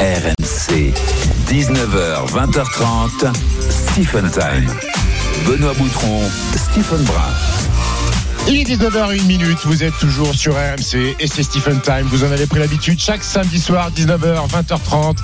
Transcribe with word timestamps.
RMC, 0.00 0.94
19h, 1.48 2.30
20h30, 2.30 3.32
Stephen 3.68 4.30
Time. 4.30 4.72
Benoît 5.44 5.72
Boutron, 5.74 6.22
Stephen 6.54 7.02
Brun. 7.02 7.32
Il 8.46 8.60
est 8.60 8.76
19h01 8.76 9.26
minute, 9.26 9.58
vous 9.64 9.82
êtes 9.82 9.98
toujours 9.98 10.32
sur 10.36 10.54
RMC 10.54 11.16
et 11.18 11.26
c'est 11.26 11.42
Stephen 11.42 11.80
Time. 11.80 12.04
Vous 12.04 12.22
en 12.22 12.30
avez 12.30 12.46
pris 12.46 12.60
l'habitude 12.60 13.00
chaque 13.00 13.24
samedi 13.24 13.58
soir, 13.58 13.90
19h, 13.90 14.48
20h30. 14.48 15.16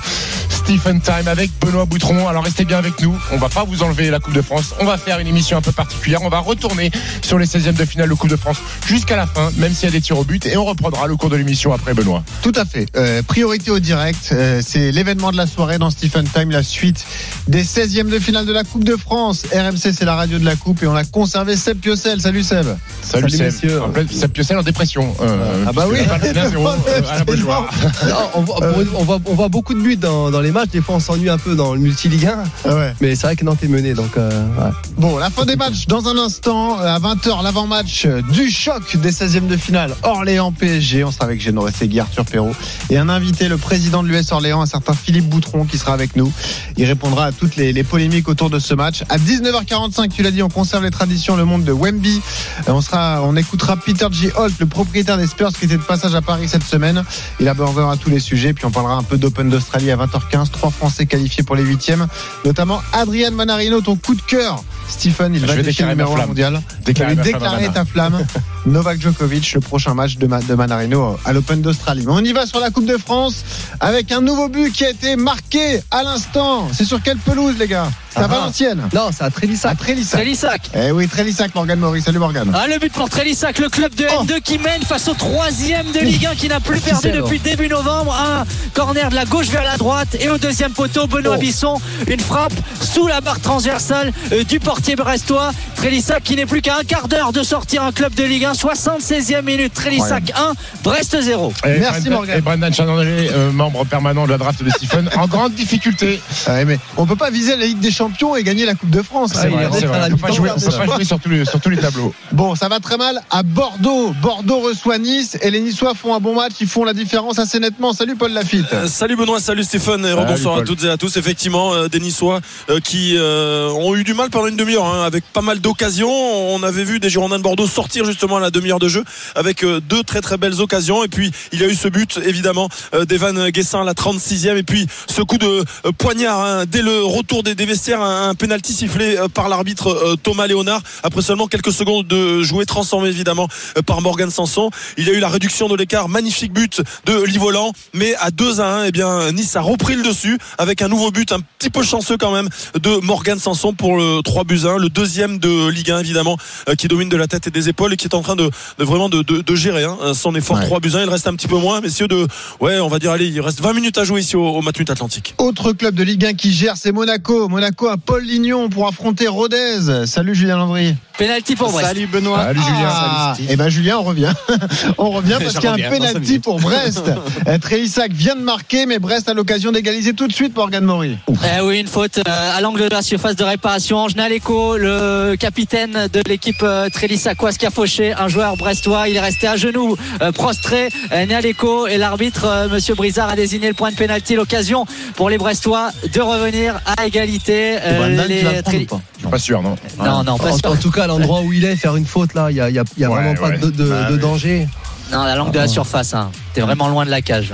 Stephen 0.65 0.99
Time 0.99 1.27
avec 1.27 1.51
Benoît 1.61 1.85
Boutron. 1.85 2.27
Alors 2.27 2.43
restez 2.43 2.65
bien 2.65 2.79
avec 2.79 2.99
nous. 2.99 3.15
On 3.31 3.37
va 3.37 3.49
pas 3.49 3.63
vous 3.65 3.83
enlever 3.83 4.09
la 4.09 4.19
Coupe 4.19 4.33
de 4.33 4.41
France. 4.41 4.73
On 4.79 4.85
va 4.85 4.97
faire 4.97 5.19
une 5.19 5.27
émission 5.27 5.57
un 5.57 5.61
peu 5.61 5.71
particulière. 5.71 6.21
On 6.23 6.29
va 6.29 6.39
retourner 6.39 6.89
sur 7.21 7.37
les 7.37 7.45
16e 7.45 7.73
de 7.75 7.85
finale 7.85 8.09
de 8.09 8.15
Coupe 8.15 8.31
de 8.31 8.35
France 8.35 8.57
jusqu'à 8.87 9.15
la 9.15 9.27
fin, 9.27 9.51
même 9.57 9.71
s'il 9.75 9.87
y 9.87 9.91
a 9.91 9.91
des 9.91 10.01
tirs 10.01 10.17
au 10.17 10.23
but. 10.23 10.43
Et 10.47 10.57
on 10.57 10.65
reprendra 10.65 11.05
le 11.05 11.15
cours 11.17 11.29
de 11.29 11.35
l'émission 11.35 11.71
après, 11.71 11.93
Benoît. 11.93 12.23
Tout 12.41 12.51
à 12.55 12.65
fait. 12.65 12.87
Euh, 12.97 13.21
priorité 13.21 13.69
au 13.69 13.77
direct. 13.77 14.29
Euh, 14.31 14.59
c'est 14.65 14.91
l'événement 14.91 15.31
de 15.31 15.37
la 15.37 15.45
soirée 15.45 15.77
dans 15.77 15.91
Stephen 15.91 16.25
Time, 16.27 16.49
la 16.49 16.63
suite 16.63 17.05
des 17.47 17.63
16e 17.63 18.09
de 18.09 18.17
finale 18.17 18.47
de 18.47 18.53
la 18.53 18.63
Coupe 18.63 18.83
de 18.85 18.95
France. 18.95 19.43
RMC, 19.53 19.93
c'est 19.93 20.05
la 20.05 20.15
radio 20.15 20.39
de 20.39 20.45
la 20.45 20.55
Coupe 20.55 20.81
et 20.81 20.87
on 20.87 20.95
a 20.95 21.03
conservé 21.03 21.57
Seb 21.57 21.77
Piocel. 21.77 22.19
Salut 22.21 22.41
Seb. 22.41 22.65
Salut, 23.03 23.29
Salut, 23.29 23.29
Seb. 23.29 23.41
messieurs. 23.45 23.83
En 23.83 23.93
fait, 23.93 24.11
Seb 24.11 24.31
Piocel 24.31 24.57
en 24.57 24.63
dépression. 24.63 25.15
Euh, 25.21 25.65
Ah 25.67 25.71
bah 25.73 25.85
oui. 25.87 25.99
puisque 25.99 26.33
le 26.33 26.41
1-0, 26.41 26.67
à 27.11 27.19
la 27.19 27.23
Beaujoire. 27.23 27.69
Non, 28.09 28.15
on, 28.33 28.41
voit, 28.41 28.57
on 28.97 29.03
voit- 29.03 29.19
on 29.27 29.35
voit 29.35 29.49
beaucoup 29.49 29.73
de 29.75 29.79
buts 29.81 29.97
dans, 29.97 30.31
dans 30.31 30.39
les 30.41 30.54
matchs. 30.55 30.69
Des 30.69 30.81
fois, 30.81 30.95
on 30.95 30.99
s'ennuie 30.99 31.29
un 31.29 31.37
peu 31.37 31.55
dans 31.55 31.73
le 31.73 31.79
multi-ligue 31.79 32.25
1. 32.25 32.43
Ah 32.65 32.75
ouais. 32.75 32.93
Mais 33.01 33.15
c'est 33.15 33.27
vrai 33.27 33.35
que 33.35 33.45
Nantes 33.45 33.63
est 33.63 33.67
mené. 33.67 33.93
Donc, 33.93 34.17
euh, 34.17 34.29
ouais. 34.29 34.71
Bon, 34.97 35.17
la 35.17 35.29
fin 35.29 35.45
des 35.45 35.55
matchs 35.55 35.85
dans 35.87 36.07
un 36.07 36.17
instant, 36.17 36.77
à 36.79 36.97
20h, 36.99 37.43
l'avant-match 37.43 38.07
du 38.31 38.49
choc 38.49 38.97
des 38.97 39.11
16e 39.11 39.47
de 39.47 39.57
finale 39.57 39.93
Orléans-PSG. 40.03 41.03
On 41.03 41.11
sera 41.11 41.25
avec 41.25 41.41
Géno 41.41 41.67
Segui, 41.69 41.99
Arthur 41.99 42.25
Perrault 42.25 42.55
et 42.89 42.97
un 42.97 43.09
invité, 43.09 43.47
le 43.49 43.57
président 43.57 44.01
de 44.01 44.07
l'US 44.07 44.31
Orléans, 44.31 44.61
un 44.61 44.65
certain 44.65 44.93
Philippe 44.93 45.27
Boutron, 45.27 45.65
qui 45.65 45.77
sera 45.77 45.93
avec 45.93 46.15
nous. 46.15 46.31
Il 46.77 46.85
répondra 46.85 47.25
à 47.25 47.31
toutes 47.31 47.57
les, 47.57 47.73
les 47.73 47.83
polémiques 47.83 48.29
autour 48.29 48.49
de 48.49 48.59
ce 48.59 48.73
match. 48.73 49.03
À 49.09 49.17
19h45, 49.17 50.09
tu 50.09 50.23
l'as 50.23 50.31
dit, 50.31 50.41
on 50.41 50.49
conserve 50.49 50.83
les 50.83 50.91
traditions, 50.91 51.35
le 51.35 51.45
monde 51.45 51.63
de 51.63 51.73
Wemby. 51.73 52.21
On, 52.67 52.81
sera, 52.81 53.21
on 53.23 53.35
écoutera 53.35 53.75
Peter 53.77 54.07
G. 54.11 54.31
Holt, 54.35 54.53
le 54.59 54.65
propriétaire 54.65 55.17
des 55.17 55.27
Spurs, 55.27 55.51
qui 55.51 55.65
était 55.65 55.77
de 55.77 55.83
passage 55.83 56.15
à 56.15 56.21
Paris 56.21 56.47
cette 56.47 56.63
semaine. 56.63 57.03
Il 57.39 57.47
abordera 57.47 57.97
tous 57.97 58.09
les 58.09 58.19
sujets, 58.19 58.53
puis 58.53 58.65
on 58.65 58.71
parlera 58.71 58.95
un 58.95 59.03
peu 59.03 59.17
d'Open 59.17 59.49
d'Australie 59.49 59.91
à 59.91 59.97
20h15. 59.97 60.44
Trois 60.51 60.71
Français 60.71 61.05
qualifiés 61.05 61.43
pour 61.43 61.55
les 61.55 61.63
huitièmes, 61.63 62.07
notamment 62.43 62.81
Adrien 62.93 63.31
Manarino, 63.31 63.81
ton 63.81 63.95
coup 63.95 64.15
de 64.15 64.21
cœur. 64.21 64.63
Stephen, 64.87 65.33
il 65.33 65.45
va 65.45 65.55
déclarer 65.55 65.91
numéro 65.93 66.13
1 66.13 66.15
flamme. 66.15 66.27
mondial. 66.27 66.61
Déclarer 66.85 67.69
ta 67.73 67.85
flamme. 67.85 68.25
Novak 68.65 68.99
Djokovic, 68.99 69.53
le 69.53 69.61
prochain 69.61 69.93
match 69.93 70.17
de, 70.17 70.25
Ma- 70.25 70.41
de 70.41 70.53
Manarino 70.55 71.17
à 71.23 71.33
l'Open 71.33 71.61
d'Australie. 71.61 72.03
Mais 72.05 72.11
on 72.13 72.19
y 72.23 72.33
va 72.33 72.47
sur 72.47 72.59
la 72.59 72.71
Coupe 72.71 72.85
de 72.87 72.97
France 72.97 73.43
avec 73.79 74.11
un 74.11 74.21
nouveau 74.21 74.49
but 74.49 74.71
qui 74.73 74.83
a 74.85 74.89
été 74.89 75.15
marqué 75.15 75.81
à 75.91 76.01
l'instant. 76.01 76.67
C'est 76.73 76.85
sur 76.85 77.01
quelle 77.01 77.17
pelouse, 77.17 77.55
les 77.59 77.67
gars? 77.67 77.87
C'est 78.09 78.21
à 78.21 78.23
Ah. 78.23 78.27
Valenciennes. 78.27 78.81
Non, 78.93 79.09
c'est 79.15 79.23
à 79.23 79.29
Trélissac. 79.29 79.71
À 79.71 79.75
Trélissac. 79.75 80.19
Trélissac. 80.19 80.69
Eh 80.73 80.91
oui, 80.91 81.07
Trélissac, 81.07 81.53
Morgan 81.53 81.77
Maurice. 81.79 82.05
Salut 82.05 82.17
Morgan. 82.17 82.49
Ah, 82.55 82.65
le 82.67 82.79
but 82.79 82.91
pour 82.91 83.07
Trélissac, 83.09 83.59
le 83.59 83.69
club 83.69 83.93
de 83.93 84.07
Oh. 84.17 84.23
N2 84.23 84.39
qui 84.41 84.57
mène 84.57 84.81
face 84.83 85.07
au 85.09 85.13
troisième 85.13 85.91
de 85.91 85.99
Ligue 85.99 86.25
1 86.25 86.35
qui 86.35 86.47
n'a 86.47 86.59
plus 86.59 86.79
perdu 86.79 87.11
depuis 87.11 87.39
début 87.39 87.67
novembre. 87.67 88.15
Un 88.19 88.45
corner 88.73 89.09
de 89.09 89.15
la 89.15 89.25
gauche 89.25 89.47
vers 89.49 89.63
la 89.63 89.77
droite 89.77 90.15
et 90.19 90.29
au 90.29 90.37
deuxième 90.39 90.71
poteau, 90.71 91.05
Benoît 91.07 91.35
Oh. 91.37 91.39
Bisson, 91.39 91.79
une 92.07 92.19
frappe 92.21 92.53
sous 92.81 93.05
la 93.05 93.19
barre 93.21 93.41
transversale 93.41 94.11
euh, 94.31 94.43
du 94.45 94.59
portier 94.59 94.95
brestois. 94.95 95.51
Trélissac 95.75 96.23
qui 96.23 96.35
n'est 96.37 96.45
plus 96.45 96.61
qu'à 96.61 96.77
un 96.79 96.83
quart 96.83 97.07
d'heure 97.09 97.31
de 97.33 97.43
sortir 97.43 97.83
un 97.83 97.91
club 97.91 98.13
de 98.15 98.23
Ligue 98.23 98.45
1. 98.45 98.53
76e 98.55 99.41
minute, 99.43 99.73
Trélissac 99.73 100.31
1, 100.35 100.53
Brest 100.83 101.19
0. 101.21 101.53
Et 101.65 101.79
Merci, 101.79 102.01
Brendan- 102.01 102.11
Morgan. 102.13 102.37
Et 102.37 102.41
Brendan 102.41 102.73
Chandler, 102.73 103.29
euh, 103.31 103.51
membre 103.51 103.85
permanent 103.85 104.25
de 104.25 104.31
la 104.31 104.37
draft 104.37 104.63
de 104.63 104.69
Stephen, 104.69 105.09
en 105.15 105.27
grande 105.27 105.53
difficulté. 105.53 106.19
Ouais, 106.47 106.63
mais 106.63 106.77
on 106.97 107.05
peut 107.07 107.15
pas 107.15 107.31
viser 107.31 107.55
la 107.55 107.65
Ligue 107.65 107.79
des 107.79 107.91
Champions 107.91 108.35
et 108.35 108.43
gagner 108.43 108.65
la 108.65 108.75
Coupe 108.75 108.91
de 108.91 109.01
France. 109.01 109.33
Vrai, 109.33 109.49
On 109.51 109.69
peut 109.71 110.17
pas 110.17 110.31
jouer, 110.31 110.49
on 110.55 110.59
peut 110.59 110.77
pas 110.77 110.85
jouer 110.85 111.03
sur 111.03 111.19
tous 111.19 111.29
les, 111.29 111.43
sur 111.43 111.59
tous 111.59 111.69
les 111.69 111.77
tableaux. 111.77 112.13
Bon, 112.31 112.53
ça 112.55 112.67
va 112.67 112.79
très 112.79 112.97
mal 112.97 113.21
à 113.31 113.41
Bordeaux. 113.41 114.13
Bordeaux 114.21 114.59
reçoit 114.59 114.97
Nice 114.99 115.37
et 115.41 115.49
les 115.49 115.59
Niçois 115.59 115.93
font 115.95 116.13
un 116.13 116.19
bon 116.19 116.35
match. 116.35 116.53
Ils 116.61 116.67
font 116.67 116.83
la 116.83 116.93
différence 116.93 117.39
assez 117.39 117.59
nettement. 117.59 117.93
Salut 117.93 118.15
Paul 118.15 118.31
Lafitte. 118.31 118.65
Euh, 118.73 118.87
Salut 118.87 119.15
Benoît, 119.15 119.39
salut 119.39 119.63
Stéphane 119.63 120.01
et 120.05 120.09
Salut, 120.09 120.21
rebonsoir 120.21 120.57
à 120.59 120.61
toutes 120.61 120.83
et 120.83 120.89
à 120.89 120.97
tous. 120.97 121.17
Effectivement, 121.17 121.73
euh, 121.73 121.87
des 121.87 121.99
Niçois 121.99 122.41
euh, 122.69 122.79
qui 122.79 123.15
euh, 123.17 123.69
ont 123.71 123.95
eu 123.95 124.03
du 124.03 124.13
mal 124.13 124.29
pendant 124.29 124.47
une 124.47 124.55
demi-heure 124.57 124.85
hein, 124.85 125.03
avec 125.03 125.23
pas 125.33 125.41
mal 125.41 125.59
d'occasions. 125.59 126.11
On 126.11 126.61
avait 126.63 126.83
vu 126.83 126.99
des 126.99 127.09
Girondins 127.09 127.37
de 127.37 127.43
Bordeaux 127.43 127.67
sortir 127.67 128.05
justement 128.05 128.37
à 128.37 128.39
la 128.39 128.44
demi-heure 128.49 128.79
de 128.79 128.87
jeu 128.87 129.03
avec 129.35 129.63
euh, 129.63 129.79
deux 129.79 130.03
très 130.03 130.21
très 130.21 130.37
belles 130.37 130.61
occasions. 130.61 131.03
Et 131.03 131.07
puis 131.07 131.31
il 131.51 131.59
y 131.59 131.63
a 131.63 131.67
eu 131.67 131.75
ce 131.75 131.87
but 131.87 132.19
évidemment 132.23 132.69
euh, 132.93 133.05
d'Evan 133.05 133.49
Guessin 133.49 133.81
à 133.81 133.83
la 133.83 133.93
36e 133.93 134.57
et 134.57 134.63
puis 134.63 134.87
ce 135.07 135.21
coup 135.21 135.37
de 135.37 135.47
euh, 135.47 135.91
poignard 135.97 136.39
hein, 136.39 136.65
dès 136.65 136.81
le 136.81 137.03
retour 137.03 137.43
des, 137.43 137.53
vestiaires, 137.65 138.01
un, 138.01 138.35
penalty 138.35 138.73
sifflé 138.73 139.17
par 139.33 139.49
l'arbitre 139.49 140.15
Thomas 140.23 140.47
Léonard. 140.47 140.81
Après 141.03 141.21
seulement 141.21 141.47
quelques 141.47 141.71
secondes 141.71 142.07
de 142.07 142.43
jouer 142.43 142.65
transformé 142.65 143.09
évidemment 143.09 143.47
par 143.85 144.01
Morgan 144.01 144.29
Sanson. 144.29 144.69
Il 144.97 145.07
y 145.07 145.09
a 145.09 145.13
eu 145.13 145.19
la 145.19 145.29
réduction 145.29 145.67
de 145.67 145.75
l'écart, 145.75 146.09
magnifique 146.09 146.53
but 146.53 146.81
de 147.05 147.23
Livolan, 147.23 147.71
mais 147.93 148.15
à 148.15 148.31
2 148.31 148.59
à 148.59 148.79
1, 148.81 148.85
eh 148.85 148.91
bien 148.91 149.31
Nice 149.31 149.55
a 149.55 149.61
repris 149.61 149.95
le 149.95 150.03
dessus 150.03 150.37
avec 150.57 150.81
un 150.81 150.87
nouveau 150.87 151.11
but 151.11 151.31
un 151.31 151.39
petit 151.59 151.69
peu 151.69 151.83
chanceux 151.83 152.17
quand 152.17 152.31
même 152.31 152.49
de 152.79 152.97
Morgan 153.01 153.39
Sanson 153.39 153.73
pour 153.73 153.97
le 153.97 154.21
3 154.21 154.43
buts 154.43 154.61
1, 154.65 154.77
le 154.77 154.89
deuxième 154.89 155.39
de 155.39 155.69
Ligue 155.69 155.91
1 155.91 155.99
évidemment 155.99 156.37
qui 156.77 156.87
domine 156.87 157.09
de 157.09 157.17
la 157.17 157.27
tête 157.27 157.47
et 157.47 157.51
des 157.51 157.69
épaules 157.69 157.93
et 157.93 157.97
qui 157.97 158.05
est 158.05 158.15
en 158.15 158.21
train 158.21 158.34
de, 158.35 158.49
de 158.77 158.83
vraiment 158.83 159.09
de, 159.09 159.21
de- 159.21 159.41
de 159.41 159.55
gérer 159.55 159.83
hein, 159.85 159.97
son 160.13 160.35
effort 160.35 160.57
Ouais. 160.57 160.65
3 160.65 160.79
buts 160.79 160.91
1, 160.95 161.01
il 161.03 161.09
reste 161.09 161.27
un 161.27 161.35
petit 161.35 161.47
peu 161.47 161.57
moins 161.57 161.81
messieurs 161.81 162.07
de 162.07 162.27
ouais, 162.61 162.79
on 162.79 162.87
va 162.87 162.99
dire 162.99 163.11
allez, 163.11 163.27
il 163.27 163.41
reste 163.41 163.59
20 163.61 163.73
minutes 163.73 163.97
à 163.97 164.03
jouer 164.03 164.21
ici 164.21 164.35
au, 164.35 164.45
au 164.47 164.61
Matmut 164.61 164.89
Atlantique. 164.89 165.33
Autre 165.37 165.71
club 165.73 165.95
de 165.95 166.03
Ligue 166.03 166.25
1 166.25 166.33
qui 166.33 166.51
gère, 166.51 166.77
c'est 166.77 166.91
Monaco. 166.91 167.47
Monaco 167.49 167.87
à 167.87 167.97
Paul 167.97 168.23
Lignon 168.23 168.69
pour 168.69 168.87
affronter 168.87 169.27
Rodez. 169.27 170.05
Salut 170.05 170.35
Julien 170.35 170.57
Landry. 170.57 170.95
Penalty 171.17 171.55
pour 171.55 171.71
Brest. 171.71 171.87
Salut 171.87 172.07
Benoît. 172.07 172.43
Salut, 172.43 172.59
Julien. 172.59 172.87
Ah, 172.89 173.33
Salut, 173.33 173.45
Steve. 173.45 173.51
et 173.51 173.55
ben 173.55 173.69
Julien, 173.69 173.97
on 173.99 174.03
revient. 174.03 174.33
on 174.97 175.09
revient 175.11 175.37
parce 175.41 175.53
qu'il 175.55 175.63
y 175.63 175.67
a 175.67 175.73
un 175.73 175.89
minutes. 176.19 176.41
pour 176.43 176.59
Brest. 176.59 177.03
Euh, 177.47 177.57
Trélissac 177.59 178.11
vient 178.11 178.35
de 178.35 178.41
marquer, 178.41 178.85
mais 178.87 178.97
Brest 178.97 179.29
a 179.29 179.33
l'occasion 179.33 179.71
d'égaliser 179.71 180.13
tout 180.13 180.27
de 180.27 180.33
suite 180.33 180.55
Morgan 180.55 180.83
Maury. 180.83 181.17
Eh 181.29 181.61
oui, 181.61 181.79
une 181.79 181.87
faute 181.87 182.17
euh, 182.17 182.57
à 182.57 182.59
l'angle 182.59 182.81
de 182.89 182.95
la 182.95 183.01
surface 183.03 183.35
de 183.35 183.43
réparation. 183.43 183.97
Angenal 183.99 184.31
Eco, 184.33 184.77
le 184.77 185.35
capitaine 185.37 186.07
de 186.11 186.21
l'équipe 186.27 186.55
euh, 186.63 186.89
Trélissacoise 186.89 187.57
qui 187.57 187.65
a 187.67 187.69
fauché 187.71 188.13
un 188.19 188.27
joueur 188.27 188.57
brestois. 188.57 189.07
Il 189.09 189.15
est 189.15 189.19
resté 189.21 189.47
à 189.47 189.55
genoux, 189.55 189.95
euh, 190.21 190.31
prostré, 190.31 190.89
euh, 191.11 191.25
Naléco. 191.25 191.87
Et 191.87 191.97
l'arbitre, 191.97 192.45
euh, 192.45 192.69
Monsieur 192.69 192.95
Brizard, 192.95 193.29
a 193.29 193.35
désigné 193.35 193.67
le 193.67 193.73
point 193.73 193.91
de 193.91 193.95
pénalty. 193.95 194.35
L'occasion 194.35 194.85
pour 195.15 195.29
les 195.29 195.37
Brestois 195.37 195.91
de 196.13 196.21
revenir 196.21 196.79
à 196.97 197.05
égalité. 197.05 197.77
Euh, 197.81 197.97
Brandon, 197.99 198.25
les 198.27 198.39
tu 198.39 198.45
vas 198.45 198.61
pas 198.63 198.71
Je 198.71 199.19
suis 199.19 199.29
pas 199.29 199.39
sûr, 199.39 199.61
non. 199.61 199.75
Non, 199.99 200.23
non, 200.23 200.37
pas 200.37 200.51
En, 200.51 200.57
sûr. 200.57 200.71
en 200.71 200.75
tout 200.75 200.91
cas, 200.91 201.03
à 201.03 201.07
l'endroit 201.07 201.41
où 201.41 201.53
il 201.53 201.63
est, 201.65 201.75
faire 201.75 201.95
une 201.95 202.05
faute 202.05 202.33
là, 202.33 202.47
il 202.51 202.57
y 202.57 202.61
a, 202.61 202.69
y 202.69 202.79
a- 202.79 202.83
il 202.97 203.01
y 203.01 203.05
a 203.05 203.09
Ouais, 203.09 203.15
vraiment 203.23 203.33
pas 203.35 203.49
ouais. 203.49 203.57
de, 203.57 203.69
de- 203.69 203.89
Bah 203.89 204.03
de 204.09 204.13
oui. 204.15 204.19
danger. 204.19 204.67
Non, 205.11 205.23
la 205.23 205.35
langue 205.35 205.51
de 205.51 205.59
la 205.59 205.67
surface. 205.67 206.13
Hein. 206.13 206.31
T'es 206.53 206.61
vraiment 206.61 206.87
loin 206.87 207.05
de 207.05 207.11
la 207.11 207.21
cage. 207.21 207.53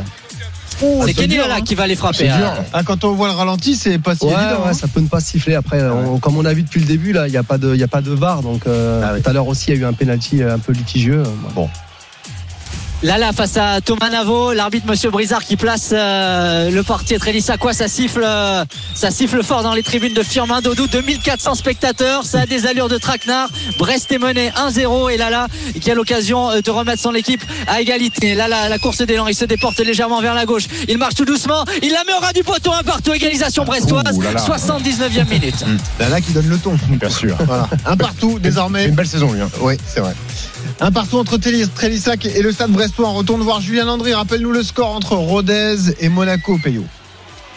Oh, 0.83 1.03
C'est 1.05 1.13
Kenny 1.13 1.37
là 1.37 1.45
hein. 1.57 1.61
qui 1.61 1.75
va 1.75 1.85
les 1.87 1.95
frapper. 1.95 2.25
Dur. 2.25 2.33
hein. 2.35 2.63
Ah, 2.73 2.81
quand 2.83 3.03
on 3.03 3.13
voit 3.13 3.27
le 3.27 3.33
ralenti, 3.35 3.75
c'est 3.75 3.99
pas 3.99 4.15
si 4.15 4.25
Ouais, 4.25 4.31
évident. 4.33 4.61
ouais, 4.63 4.69
hein. 4.69 4.73
ça 4.73 4.87
peut 4.87 4.99
ne 4.99 5.07
pas 5.07 5.19
siffler. 5.19 5.55
Après, 5.55 5.81
on- 5.83 6.17
comme 6.19 6.37
on 6.37 6.45
a 6.45 6.53
vu 6.53 6.63
depuis 6.63 6.79
le 6.79 6.85
début, 6.87 7.11
là, 7.13 7.27
il 7.27 7.31
n'y 7.31 7.37
a 7.37 7.43
pas 7.43 7.57
de, 7.57 7.73
il 7.73 7.79
y 7.79 7.83
a 7.83 7.87
pas 7.87 8.01
de 8.01 8.11
VAR. 8.11 8.41
Donc, 8.41 8.63
euh, 8.67 9.01
Ah 9.03 9.11
oui. 9.13 9.21
tout 9.21 9.29
à 9.29 9.33
l'heure 9.33 9.47
aussi, 9.47 9.71
il 9.71 9.75
y 9.75 9.77
a 9.77 9.81
eu 9.81 9.85
un 9.85 9.93
penalty 9.93 10.41
un 10.43 10.59
peu 10.59 10.73
litigieux. 10.73 11.23
Bon. 11.55 11.69
Là, 13.03 13.17
là, 13.17 13.31
face 13.33 13.57
à 13.57 13.81
Thomas 13.81 14.11
Navo, 14.11 14.53
l'arbitre 14.53 14.85
Monsieur 14.85 15.09
Brizard 15.09 15.43
qui 15.43 15.55
place 15.55 15.89
euh, 15.91 16.69
le 16.69 16.83
portier 16.83 17.17
Trélissacois, 17.17 17.73
ça 17.73 17.87
siffle, 17.87 18.21
euh, 18.23 18.63
ça 18.93 19.09
siffle 19.09 19.41
fort 19.43 19.63
dans 19.63 19.73
les 19.73 19.81
tribunes 19.81 20.13
de 20.13 20.21
Firmin 20.21 20.61
Dodou. 20.61 20.85
2400 20.85 21.55
spectateurs, 21.55 22.25
ça 22.25 22.41
a 22.41 22.45
des 22.45 22.67
allures 22.67 22.89
de 22.89 22.99
traquenard. 22.99 23.49
Brest 23.79 24.11
est 24.11 24.19
mené 24.19 24.51
1-0 24.51 25.09
et 25.11 25.17
là, 25.17 25.31
là, 25.31 25.47
qui 25.81 25.89
a 25.89 25.95
l'occasion 25.95 26.51
euh, 26.51 26.61
de 26.61 26.69
remettre 26.69 27.01
son 27.01 27.15
équipe 27.15 27.41
à 27.65 27.81
égalité. 27.81 28.35
Là, 28.35 28.47
là, 28.47 28.69
la 28.69 28.77
course 28.77 28.99
d'élan, 29.01 29.25
il 29.27 29.33
se 29.33 29.45
déporte 29.45 29.79
légèrement 29.79 30.21
vers 30.21 30.35
la 30.35 30.45
gauche. 30.45 30.67
Il 30.87 30.99
marche 30.99 31.15
tout 31.15 31.25
doucement, 31.25 31.65
il 31.81 31.91
la 31.91 32.03
met 32.03 32.13
au 32.13 32.19
ras 32.19 32.33
du 32.33 32.43
poteau, 32.43 32.71
un 32.71 32.83
partout, 32.83 33.13
égalisation 33.13 33.65
brestoise, 33.65 34.15
Ouh 34.15 34.21
là 34.21 34.33
là. 34.33 34.45
79e 34.45 35.27
minute. 35.27 35.65
Là, 35.99 36.07
là 36.09 36.21
qui 36.21 36.33
donne 36.33 36.47
le 36.49 36.57
ton. 36.59 36.77
Bien 36.87 37.09
sûr. 37.09 37.35
Voilà. 37.47 37.67
Un 37.87 37.97
partout 37.97 38.37
désormais. 38.37 38.85
Une 38.85 38.93
belle 38.95 39.07
saison, 39.07 39.31
lui. 39.33 39.41
hein. 39.41 39.49
Oui, 39.59 39.73
c'est 39.87 40.01
vrai. 40.01 40.13
Un 40.79 40.91
partout 40.91 41.17
entre 41.17 41.37
Trélissac 41.37 42.25
et 42.25 42.41
le 42.41 42.51
stade 42.51 42.71
brestois. 42.91 43.09
On 43.09 43.13
retourne 43.13 43.41
voir 43.41 43.61
Julien 43.61 43.85
Landry. 43.85 44.13
Rappelle-nous 44.13 44.51
le 44.51 44.63
score 44.63 44.89
entre 44.89 45.15
Rodez 45.15 45.75
et 45.99 46.09
Monaco 46.09 46.57
Payot. 46.61 46.85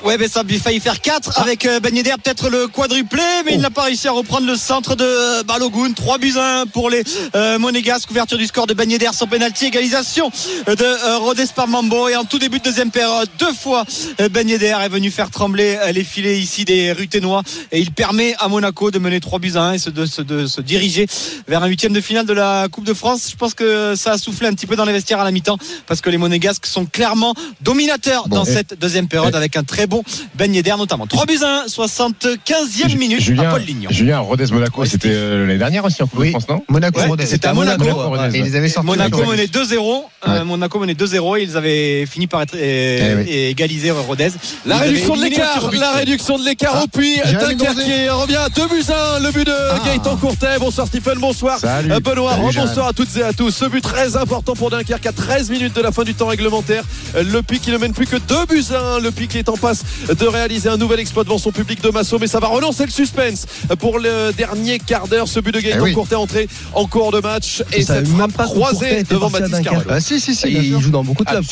Ouais, 0.05 0.19
ben 0.19 0.29
ça 0.29 0.41
a 0.41 0.59
failli 0.59 0.81
faire 0.81 1.01
4 1.01 1.41
avec 1.41 1.65
euh, 1.65 1.81
Ben 1.81 1.97
Yedder, 1.97 2.13
peut-être 2.23 2.51
le 2.51 2.67
quadruplé, 2.69 3.23
mais 3.47 3.55
il 3.55 3.61
n'a 3.61 3.71
pas 3.71 3.85
réussi 3.85 4.07
à 4.07 4.13
reprendre 4.13 4.47
le 4.47 4.55
centre 4.55 4.95
de 4.97 5.03
euh, 5.05 5.43
Balogun. 5.45 5.93
3 5.93 6.19
buts 6.19 6.35
à 6.37 6.61
1 6.61 6.67
pour 6.67 6.91
les 6.91 7.03
euh, 7.35 7.59
Monégasques. 7.59 8.09
Couverture 8.09 8.37
du 8.37 8.45
score 8.47 8.67
de 8.67 8.75
Ben 8.75 8.91
Yedder 8.91 9.09
sans 9.15 9.27
penalty. 9.27 9.65
Égalisation 9.67 10.31
de 10.67 10.77
euh, 10.85 11.17
Rodez 11.19 11.47
Parmambo. 11.57 12.09
Et 12.11 12.17
en 12.17 12.25
tout 12.25 12.39
début 12.39 12.59
de 12.59 12.65
deuxième 12.65 12.91
période, 12.91 13.31
deux 13.39 13.55
fois 13.55 13.87
euh, 14.21 14.29
Ben 14.29 14.47
Yedder 14.47 14.77
est 14.83 14.89
venu 14.91 15.11
faire 15.11 15.31
trembler 15.31 15.79
les 15.95 16.05
filets 16.05 16.39
ici 16.39 16.67
des 16.67 16.93
Ruténois. 16.93 17.43
Et 17.73 17.81
il 17.81 17.91
permet 17.91 18.35
à 18.41 18.49
Monaco 18.49 18.91
de 18.91 18.99
mener 18.99 19.21
3 19.21 19.39
buts 19.39 19.53
à 19.55 19.63
1 19.63 19.73
et 19.73 19.79
se- 19.79 19.89
de, 19.89 20.05
se- 20.05 20.21
de 20.21 20.47
se 20.47 20.61
diriger 20.61 21.07
vers 21.49 21.63
un 21.63 21.67
huitième 21.67 21.95
de 21.95 22.01
finale 22.03 22.27
de 22.27 22.35
la 22.35 22.69
Coupe 22.71 22.85
de 22.85 22.93
France. 22.95 23.29
Je 23.31 23.37
pense 23.37 23.55
que 23.55 23.95
ça 23.97 24.13
a 24.13 24.19
soufflé 24.19 24.49
un 24.49 24.53
petit 24.53 24.67
peu 24.67 24.77
dans 24.77 24.85
les 24.85 24.93
vestiaires 24.93 25.21
à 25.21 25.25
la 25.25 25.31
mi-temps 25.31 25.57
parce 25.87 26.03
que 26.03 26.11
les 26.11 26.19
Monégasques 26.19 26.67
sont 26.67 26.85
clairement 26.85 27.35
dominateurs 27.63 28.29
Bon, 28.29 28.37
dans 28.37 28.45
et- 28.45 28.53
cette 28.53 28.79
deuxième 28.79 29.09
période 29.09 29.33
et- 29.33 29.37
avec 29.39 29.57
un 29.57 29.65
très 29.65 29.87
bon 29.95 30.03
Ben 30.35 30.53
Yedder 30.55 30.75
notamment. 30.77 31.07
3 31.07 31.27
buts 31.27 31.39
à 31.43 31.63
1, 31.65 31.67
75e 31.67 32.97
minute 32.99 33.21
Julien, 33.21 33.49
à 33.49 33.53
Paul 33.53 33.63
Lignon. 33.63 33.91
Julien 33.91 34.19
Rodez 34.19 34.47
Monaco, 34.53 34.81
Ouais, 34.81 34.89
c'était 34.89 35.09
euh, 35.13 35.47
l'année 35.47 35.59
dernière 35.59 35.85
aussi 35.85 36.03
en 36.03 36.07
Coupe 36.07 36.19
Oui. 36.21 36.27
de 36.27 36.31
France, 36.33 36.49
non? 36.49 36.63
Monaco, 36.69 37.01
Ouais, 37.01 37.07
Rodez. 37.07 37.27
c'était 37.27 37.47
à 37.49 37.55
Monaco. 37.55 37.85
Monaco, 37.85 38.01
Rodez, 38.09 38.37
Et 38.37 38.41
ils 38.41 38.45
les 38.45 38.57
avaient 38.57 38.69
sortis. 38.69 38.87
Monaco 38.87 39.25
menait 39.25 39.47
2-0. 39.47 40.05
euh, 40.27 40.39
Ouais. 40.39 40.45
Monaco 40.45 40.79
menait 40.81 40.95
2-0 40.95 41.37
et 41.39 41.43
ils 41.43 41.57
avaient 41.57 42.07
fini 42.07 42.27
par 42.27 42.43
être 42.43 42.55
euh, 42.55 43.25
Eh 43.29 43.51
égalisé 43.51 43.91
Rodez. 43.91 44.31
La 44.67 44.77
Ils 44.77 44.83
réduction 44.91 45.17
de 45.17 45.23
l'écart, 45.23 45.71
la 45.73 45.93
réduction 45.93 46.39
de 46.39 46.45
l'écart 46.45 46.75
Ah, 46.77 46.85
au 46.85 46.87
puits. 46.89 47.17
Dunkerque 47.19 48.11
revient 48.11 48.37
à 48.37 48.49
2 48.49 48.67
buts 48.69 48.83
à 48.89 49.17
1. 49.17 49.21
Le 49.21 49.31
but 49.31 49.47
de 49.47 49.53
Ah. 49.53 49.79
Gaëtan 49.85 50.17
Courtet. 50.17 50.59
Bonsoir 50.59 50.87
Stephen, 50.87 51.19
bonsoir. 51.19 51.59
Salut. 51.59 51.93
Euh, 51.93 52.01
Benoît, 52.01 52.33
Salut, 52.37 52.57
bonsoir 52.67 52.89
à 52.89 52.93
toutes 52.93 53.17
et 53.17 53.23
à 53.23 53.33
tous. 53.33 53.51
Ce 53.51 53.65
but 53.67 53.83
très 53.83 54.17
important 54.17 54.55
pour 54.55 54.71
Dunkerque 54.71 55.07
à 55.07 55.13
13 55.13 55.51
minutes 55.51 55.77
de 55.77 55.83
la 55.83 55.93
fin 55.93 56.03
du 56.03 56.15
temps 56.15 56.27
réglementaire. 56.27 56.85
Euh, 57.17 57.23
Le 57.23 57.43
Pic 57.43 57.63
qui 57.63 57.71
ne 57.71 57.79
mène 57.79 57.93
plus 57.93 58.07
que 58.07 58.17
2 58.17 58.47
buts 58.49 58.65
à 58.75 58.97
1. 58.97 59.01
Le 59.01 59.11
Pic 59.11 59.35
est 59.37 59.49
en 59.49 59.57
passe 59.57 59.84
de 60.09 60.27
réaliser 60.27 60.69
un 60.69 60.77
nouvel 60.77 61.01
exploit 61.01 61.25
devant 61.25 61.39
son 61.39 61.51
public 61.53 61.83
de 61.83 61.91
Massot, 61.91 62.19
mais 62.19 62.27
ça 62.27 62.41
va 62.41 62.49
relancer 62.49 62.85
le 62.85 62.91
suspense 62.91 63.47
pour 63.79 63.99
le 63.99 64.33
dernier 64.33 64.79
quart 64.79 65.09
d'heure. 65.09 65.29
Ce 65.29 65.41
but 65.41 65.53
de 65.55 65.61
Gaëtan 65.61 65.79
Eh 65.81 65.83
oui. 65.83 65.93
Courtet 65.93 66.15
entré 66.17 66.49
en 66.73 66.87
cours 66.87 67.13
de 67.13 67.21
match 67.21 67.63
et 67.73 67.83
cette 67.83 68.09
même 68.11 68.33
pas 68.33 68.45
croisée 68.45 69.03
devant 69.05 69.31
Dunkerque. 69.31 69.63
Carvalho. 69.65 69.87
Ah 69.91 70.01
si, 70.01 70.21
si, 70.21 70.35
si. 70.35 70.49
Il 70.49 70.81
joue 70.81 70.91
dans 70.91 71.05
beaucoup 71.05 71.25
de 71.25 71.31
Ah, 71.31 71.41
clubs. 71.41 71.45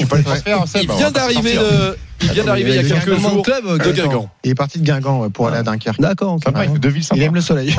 Seb, 0.67 0.83
Il 0.83 0.91
vient 0.93 1.11
pas 1.11 1.11
d'arriver 1.11 1.55
de, 1.55 1.97
il 2.23 2.31
vient 2.33 2.45
d'arriver 2.45 2.71
il 2.71 2.77
y 2.77 2.79
a 2.79 2.83
quelques 3.01 3.19
jours 3.19 3.43
club 3.43 3.65
euh, 3.67 3.79
de 3.79 3.93
Guingamp. 3.93 4.29
Il 4.45 4.51
est 4.51 4.55
parti 4.55 4.79
de 4.79 4.85
Guingamp 4.85 5.31
pour 5.31 5.49
aller 5.49 5.59
à 5.59 5.63
Dunkerque. 5.63 6.01
D'accord. 6.01 6.39
il 6.47 6.73
fait 6.73 6.79
deux 6.79 6.89
villes 6.89 7.03
Il 7.03 7.07
sympas. 7.07 7.23
aime 7.23 7.35
le 7.35 7.41
soleil. 7.41 7.75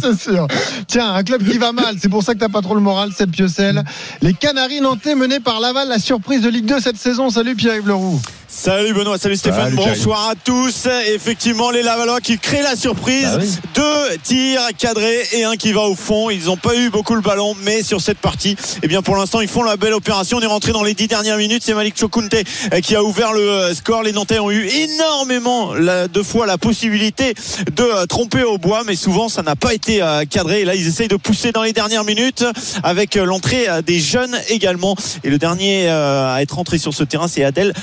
c'est 0.00 0.18
sûr. 0.18 0.46
Tiens, 0.86 1.14
un 1.14 1.24
club 1.24 1.48
qui 1.48 1.58
va 1.58 1.72
mal, 1.72 1.96
c'est 2.00 2.08
pour 2.08 2.22
ça 2.22 2.34
que 2.34 2.38
t'as 2.38 2.48
pas 2.48 2.62
trop 2.62 2.74
le 2.74 2.80
moral, 2.80 3.10
c'est 3.14 3.30
Piocel. 3.30 3.82
Les 4.22 4.34
Canaries 4.34 4.80
nantais 4.80 5.14
menés 5.14 5.40
par 5.40 5.60
Laval, 5.60 5.88
la 5.88 5.98
surprise 5.98 6.42
de 6.42 6.48
Ligue 6.48 6.66
2 6.66 6.80
cette 6.80 6.96
saison. 6.96 7.30
Salut 7.30 7.56
Pierre-Yves 7.56 7.88
Leroux. 7.88 8.20
Salut 8.58 8.94
Benoît, 8.94 9.18
salut 9.18 9.36
Stéphane, 9.36 9.64
Salut, 9.64 9.76
bonsoir 9.76 10.30
à 10.30 10.34
tous. 10.34 10.88
Effectivement, 11.14 11.70
les 11.70 11.82
Lavallois 11.82 12.22
qui 12.22 12.38
créent 12.38 12.62
la 12.62 12.74
surprise. 12.74 13.24
Bah 13.26 13.38
oui. 13.42 13.48
Deux 13.74 14.16
tirs 14.22 14.62
cadrés 14.78 15.20
et 15.34 15.44
un 15.44 15.56
qui 15.56 15.72
va 15.72 15.82
au 15.82 15.94
fond. 15.94 16.30
Ils 16.30 16.46
n'ont 16.46 16.56
pas 16.56 16.74
eu 16.74 16.88
beaucoup 16.88 17.14
le 17.14 17.20
ballon, 17.20 17.54
mais 17.64 17.82
sur 17.82 18.00
cette 18.00 18.16
partie, 18.18 18.56
eh 18.82 18.88
bien 18.88 19.02
pour 19.02 19.14
l'instant, 19.14 19.42
ils 19.42 19.46
font 19.48 19.62
la 19.62 19.76
belle 19.76 19.92
opération. 19.92 20.38
On 20.38 20.40
est 20.40 20.46
rentré 20.46 20.72
dans 20.72 20.82
les 20.82 20.94
dix 20.94 21.06
dernières 21.06 21.36
minutes. 21.36 21.62
C'est 21.66 21.74
Malik 21.74 21.98
Chokunte 21.98 22.32
euh, 22.34 22.80
qui 22.80 22.96
a 22.96 23.04
ouvert 23.04 23.34
le 23.34 23.42
euh, 23.42 23.74
score. 23.74 24.02
Les 24.02 24.12
Nantais 24.12 24.38
ont 24.38 24.50
eu 24.50 24.66
énormément, 24.66 25.74
la- 25.74 26.08
deux 26.08 26.22
fois, 26.22 26.46
la 26.46 26.56
possibilité 26.56 27.34
de 27.76 27.82
euh, 27.82 28.06
tromper 28.06 28.42
au 28.42 28.56
bois, 28.56 28.84
mais 28.86 28.96
souvent 28.96 29.28
ça 29.28 29.42
n'a 29.42 29.54
pas 29.54 29.74
été 29.74 30.02
euh, 30.02 30.24
cadré. 30.24 30.62
Et 30.62 30.64
là, 30.64 30.74
ils 30.74 30.88
essayent 30.88 31.08
de 31.08 31.16
pousser 31.16 31.52
dans 31.52 31.62
les 31.62 31.74
dernières 31.74 32.04
minutes 32.04 32.44
avec 32.82 33.16
l'entrée 33.16 33.66
des 33.86 34.00
jeunes 34.00 34.36
également. 34.48 34.96
Et 35.24 35.28
le 35.28 35.36
dernier 35.36 35.88
à 35.90 36.38
être 36.40 36.58
entré 36.58 36.78
sur 36.78 36.94
ce 36.94 37.04
terrain, 37.04 37.28
c'est 37.28 37.44
Adel 37.44 37.74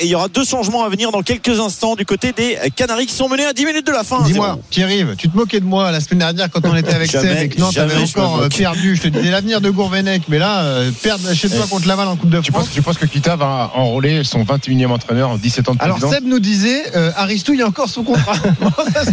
Et 0.00 0.04
il 0.04 0.08
y 0.10 0.14
aura 0.14 0.28
deux 0.28 0.44
changements 0.44 0.84
à 0.84 0.88
venir 0.88 1.10
dans 1.10 1.22
quelques 1.22 1.58
instants 1.60 1.94
du 1.96 2.04
côté 2.04 2.32
des 2.32 2.58
Canaries 2.76 3.06
qui 3.06 3.14
sont 3.14 3.28
menés 3.28 3.44
à 3.44 3.52
10 3.52 3.64
minutes 3.66 3.86
de 3.86 3.92
la 3.92 4.04
fin. 4.04 4.22
Dis-moi, 4.22 4.58
Pierre-Yves, 4.70 5.14
tu 5.18 5.28
te 5.28 5.36
moquais 5.36 5.60
de 5.60 5.64
moi 5.64 5.90
la 5.90 6.00
semaine 6.00 6.20
dernière 6.20 6.50
quand 6.50 6.64
on 6.66 6.74
était 6.76 6.94
avec 6.94 7.10
Seb 7.10 7.24
et 7.42 7.48
que 7.48 7.60
Nantes 7.60 7.76
avait 7.78 7.96
encore 7.96 8.40
euh, 8.42 8.48
perdu. 8.48 8.96
Je 8.96 9.02
te 9.02 9.08
disais 9.08 9.30
l'avenir 9.30 9.60
de 9.60 9.70
Gourvenec, 9.70 10.22
mais 10.28 10.38
là, 10.38 10.60
euh, 10.62 10.90
perdre 11.02 11.32
chez 11.34 11.48
toi 11.48 11.64
contre 11.68 11.88
Laval 11.88 12.08
en 12.08 12.16
Coupe 12.16 12.30
de 12.30 12.40
Tu 12.40 12.52
France. 12.52 12.64
penses, 12.66 12.74
tu 12.74 12.82
penses 12.82 12.98
que 12.98 13.06
Kita 13.06 13.36
va 13.36 13.70
enrôler 13.74 14.24
son 14.24 14.42
21e 14.44 14.88
entraîneur 14.90 15.30
en 15.30 15.36
17 15.36 15.68
ans 15.68 15.74
de 15.74 15.82
Alors 15.82 15.98
Seb 16.00 16.24
nous 16.26 16.38
disait, 16.40 16.82
euh, 16.94 17.10
Aristou, 17.16 17.52
il 17.54 17.60
y 17.60 17.62
a 17.62 17.66
encore 17.66 17.88
son 17.88 18.02
contrat. 18.04 18.34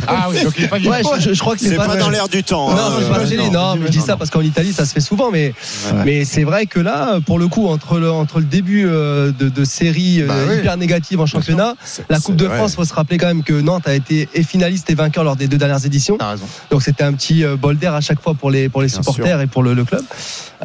Ah 0.07 0.27
oui, 0.29 0.43
donc 0.43 0.53
il 0.57 0.65
est 0.65 0.67
pas 0.67 0.77
vieux. 0.77 0.89
Ouais, 0.89 1.01
je, 1.19 1.29
je- 1.29 1.33
je 1.33 1.39
crois 1.39 1.55
que 1.55 1.61
C'est 1.61 1.75
pas, 1.75 1.85
pas, 1.87 1.95
dans 1.97 2.09
l'air 2.09 2.27
du 2.29 2.43
temps. 2.43 2.69
Non, 2.69 2.77
hein. 2.77 2.93
c'est 2.97 3.05
euh, 3.05 3.09
pas 3.09 3.19
non, 3.19 3.25
gêné. 3.25 3.43
non, 3.49 3.51
Non, 3.51 3.75
mais 3.75 3.87
je 3.87 3.91
dis 3.91 3.99
non, 3.99 4.05
ça 4.05 4.11
non. 4.13 4.17
parce 4.17 4.29
qu'en 4.29 4.41
Italie, 4.41 4.73
ça 4.73 4.85
se 4.85 4.93
fait 4.93 4.99
souvent. 4.99 5.29
Mais, 5.31 5.53
Ouais. 5.93 6.01
mais 6.05 6.25
c'est 6.25 6.43
vrai 6.43 6.65
que 6.65 6.79
là, 6.79 7.19
pour 7.25 7.39
le 7.39 7.47
coup, 7.47 7.67
entre 7.67 7.99
le, 7.99 8.11
entre 8.11 8.39
le 8.39 8.45
début 8.45 8.85
euh, 8.87 9.31
de, 9.37 9.49
de 9.49 9.65
série 9.65 10.21
oui. 10.49 10.57
hyper 10.59 10.77
négative 10.77 11.19
en 11.19 11.25
championnat, 11.25 11.75
la 12.09 12.19
Coupe 12.19 12.35
de. 12.35 12.47
France, 12.47 12.75
faut 12.75 12.85
se 12.85 12.93
rappeler 12.93 13.17
quand 13.17 13.27
même 13.27 13.43
que 13.43 13.53
Nantes 13.53 13.87
a 13.87 13.93
été 13.93 14.27
et 14.33 14.43
finaliste 14.43 14.89
et 14.89 14.95
vainqueur 14.95 15.23
lors 15.23 15.35
des 15.35 15.47
deux 15.47 15.57
dernières 15.57 15.85
éditions. 15.85 16.17
T'as 16.17 16.31
raison. 16.31 16.45
Donc 16.71 16.83
c'était 16.83 17.03
un 17.03 17.13
petit 17.13 17.43
euh, 17.43 17.55
bol 17.55 17.77
d'air 17.77 17.93
à 17.95 18.01
chaque 18.01 18.21
fois 18.21 18.33
pour 18.33 18.51
les, 18.51 18.69
pour 18.69 18.81
les 18.81 18.87
Bien 18.87 18.97
supporters 18.97 19.41
et 19.41 19.47
pour 19.47 19.63
le, 19.63 19.73
le 19.73 19.83
club. 19.85 20.03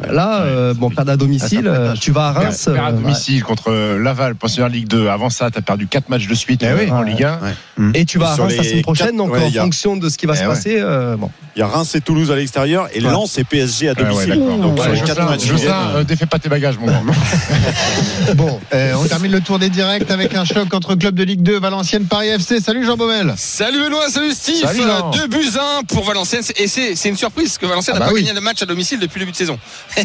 Là, 0.09 0.41
euh, 0.43 0.73
bon, 0.73 0.89
perdre 0.89 1.11
à 1.11 1.17
domicile, 1.17 1.65
Ah, 1.65 1.69
euh, 1.77 1.93
tu 1.99 2.11
vas 2.11 2.27
à 2.27 2.31
Reims. 2.31 2.63
Perdre 2.65 2.81
à 2.81 2.87
euh, 2.89 2.91
domicile 2.93 3.43
contre 3.43 3.71
Laval, 4.01 4.35
pensionnaire 4.35 4.69
Ligue 4.69 4.87
2. 4.87 5.07
Avant 5.09 5.29
ça, 5.29 5.49
t'as 5.51 5.61
perdu 5.61 5.87
4 5.87 6.07
matchs 6.09 6.27
de 6.27 6.35
suite 6.35 6.61
Eh 6.63 6.67
euh, 6.67 6.89
en 6.91 7.03
Ouais. 7.03 7.09
Ligue 7.11 7.23
1. 7.77 7.91
et 7.93 8.05
tu 8.05 8.17
vas 8.17 8.31
à 8.31 8.35
Reims 8.35 8.53
la 8.57 8.63
semaine 8.63 8.81
prochaine. 8.81 9.07
quatre- 9.07 9.17
Donc 9.17 9.33
ouais, 9.33 9.43
en 9.43 9.47
il 9.47 9.57
fonction 9.59 9.97
de 9.97 10.07
ce 10.07 10.17
qui 10.17 10.25
va 10.25 10.35
se 10.35 10.43
Eh 10.43 10.47
ouais. 10.47 10.53
passer, 10.53 10.77
euh, 10.79 11.17
bon. 11.17 11.29
Il 11.55 11.59
y 11.59 11.61
a 11.63 11.67
Reims 11.67 11.93
et 11.95 12.01
Toulouse 12.01 12.31
à 12.31 12.35
l'extérieur 12.37 12.87
et 12.93 13.03
Ouais. 13.03 13.11
Lens 13.11 13.37
et 13.37 13.43
PSG 13.43 13.89
à 13.89 13.91
ouais, 13.93 14.03
domicile. 14.03 14.35
Donc 14.61 14.77
Jocelyn, 14.77 15.35
viennent, 15.35 15.73
euh, 15.95 16.03
défais 16.05 16.25
pas 16.27 16.39
tes 16.39 16.47
bagages, 16.47 16.77
mon 16.79 16.87
grand. 16.87 17.03
Bon, 18.35 18.59
euh, 18.73 18.93
on 19.01 19.05
termine 19.05 19.31
le 19.31 19.41
tour 19.41 19.58
des 19.59 19.69
directs 19.69 20.09
avec 20.09 20.33
un 20.35 20.45
choc 20.45 20.73
entre 20.73 20.95
club 20.95 21.15
de 21.15 21.23
Ligue 21.23 21.41
2, 21.43 21.59
Valenciennes, 21.59 22.05
Paris 22.05 22.29
FC. 22.29 22.59
Salut 22.59 22.85
Jean 22.85 22.95
Baumel. 22.97 23.33
Salut 23.37 23.79
Benoît, 23.79 24.09
salut 24.09 24.31
Steve. 24.31 24.63
Salut, 24.65 24.81
Jean. 24.83 25.11
2 25.11 25.27
buts 25.27 25.51
1 25.79 25.83
pour 25.83 26.03
Valenciennes. 26.05 26.43
Et 26.57 26.67
c'est 26.67 26.93
une 27.09 27.17
surprise 27.17 27.57
que 27.57 27.65
Valenciennes 27.65 27.95
Ah 27.97 27.99
n'a 27.99 28.05
bah 28.05 28.11
pas 28.11 28.15
oui. 28.15 28.21
gagné 28.23 28.33
le 28.33 28.41
match 28.41 28.61
à 28.61 28.65
domicile 28.65 28.99
depuis 28.99 29.19
le 29.19 29.25
début 29.25 29.33
de 29.33 29.37
saison. 29.37 29.59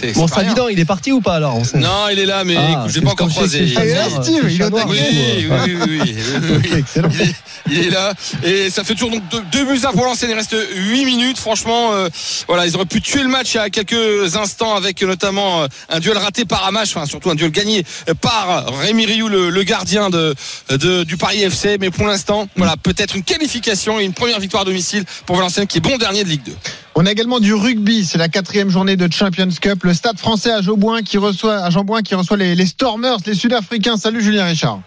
C'est- 0.00 0.12
Bon. 0.14 0.26
Savidan, 0.28 0.68
il 0.68 0.78
est 0.78 0.84
parti 0.84 1.12
ou 1.12 1.20
pas 1.20 1.34
alors 1.34 1.56
on 1.56 1.64
sait. 1.64 1.78
Non, 1.78 2.08
il 2.12 2.18
est 2.18 2.26
là, 2.26 2.44
mais 2.44 2.56
Ah, 2.56 2.70
écoute, 2.72 2.90
je 2.90 3.00
l'ai 3.00 3.04
pas 3.04 3.12
encore 3.12 3.28
croisé. 3.28 3.72
Ah, 3.76 3.84
il 3.84 3.90
est 3.90 3.94
là, 3.94 4.04
Steve, 4.22 4.44
il 4.50 4.60
est 4.62 4.70
Noir. 4.70 4.86
Oui, 4.88 4.98
oui, 5.10 5.48
oui, 5.76 6.56
oui, 6.62 6.70
excellent. 6.78 7.08
Il 7.12 7.20
est, 7.22 7.34
il 7.70 7.86
est 7.86 7.90
là 7.90 8.12
et 8.44 8.70
ça 8.70 8.84
fait 8.84 8.94
toujours 8.94 9.10
donc 9.10 9.22
deux, 9.30 9.42
deux 9.52 9.64
buts 9.64 9.80
à 9.84 9.88
pour 9.92 10.02
Valenciennes. 10.02 10.30
Il 10.30 10.36
reste 10.36 10.56
8 10.74 11.04
minutes. 11.04 11.38
Franchement, 11.38 11.92
euh, 11.92 12.08
voilà, 12.48 12.66
ils 12.66 12.74
auraient 12.76 12.86
pu 12.86 13.00
tuer 13.00 13.22
le 13.22 13.28
match 13.28 13.54
il 13.54 13.58
y 13.58 13.60
a 13.60 13.70
quelques 13.70 14.36
instants 14.36 14.74
avec 14.74 15.02
notamment 15.02 15.62
euh, 15.62 15.66
un 15.88 16.00
duel 16.00 16.18
raté 16.18 16.44
par 16.44 16.64
Amash, 16.66 16.96
enfin 16.96 17.06
surtout 17.06 17.30
un 17.30 17.34
duel 17.34 17.50
gagné 17.50 17.84
euh, 18.08 18.14
par 18.14 18.66
Rémi 18.90 19.06
Rioux, 19.06 19.28
le, 19.28 19.50
le 19.50 19.62
gardien 19.62 20.10
de, 20.10 20.34
de- 20.68 21.04
du 21.04 21.16
Paris 21.16 21.42
FC. 21.42 21.76
Mais 21.78 21.90
pour 21.92 22.06
l'instant, 22.08 22.48
voilà, 22.56 22.76
peut-être 22.76 23.14
une 23.14 23.22
qualification 23.22 24.00
et 24.00 24.04
une 24.04 24.12
première 24.14 24.40
victoire 24.40 24.62
à 24.62 24.66
domicile 24.66 25.04
pour 25.26 25.36
Valenciennes 25.36 25.68
qui 25.68 25.78
est 25.78 25.80
bon 25.80 25.96
dernier 25.96 26.24
de 26.24 26.28
Ligue 26.28 26.42
2. 26.44 26.52
On 26.96 27.06
a 27.06 27.12
également 27.12 27.38
du 27.38 27.54
rugby. 27.54 28.04
C'est 28.04 28.18
la 28.18 28.28
quatrième 28.28 28.68
journée 28.68 28.96
de 28.96 29.08
Champions 29.12 29.48
Cup. 29.60 29.84
Le 29.84 29.94
stade 29.94 30.18
français 30.18 30.50
à 30.50 30.60
Jeanbouin 30.60 31.02
qui 31.02 31.18
reçoit, 31.18 31.58
à 31.58 31.70
Jeanbouin 31.70 32.02
qui 32.02 32.16
reçoit 32.16 32.36
les, 32.36 32.56
les 32.56 32.66
Stormers, 32.66 33.18
les 33.26 33.34
Sud-Africains. 33.34 33.96
Salut 33.96 34.22
Julien 34.24 34.44
Richard. 34.46 34.80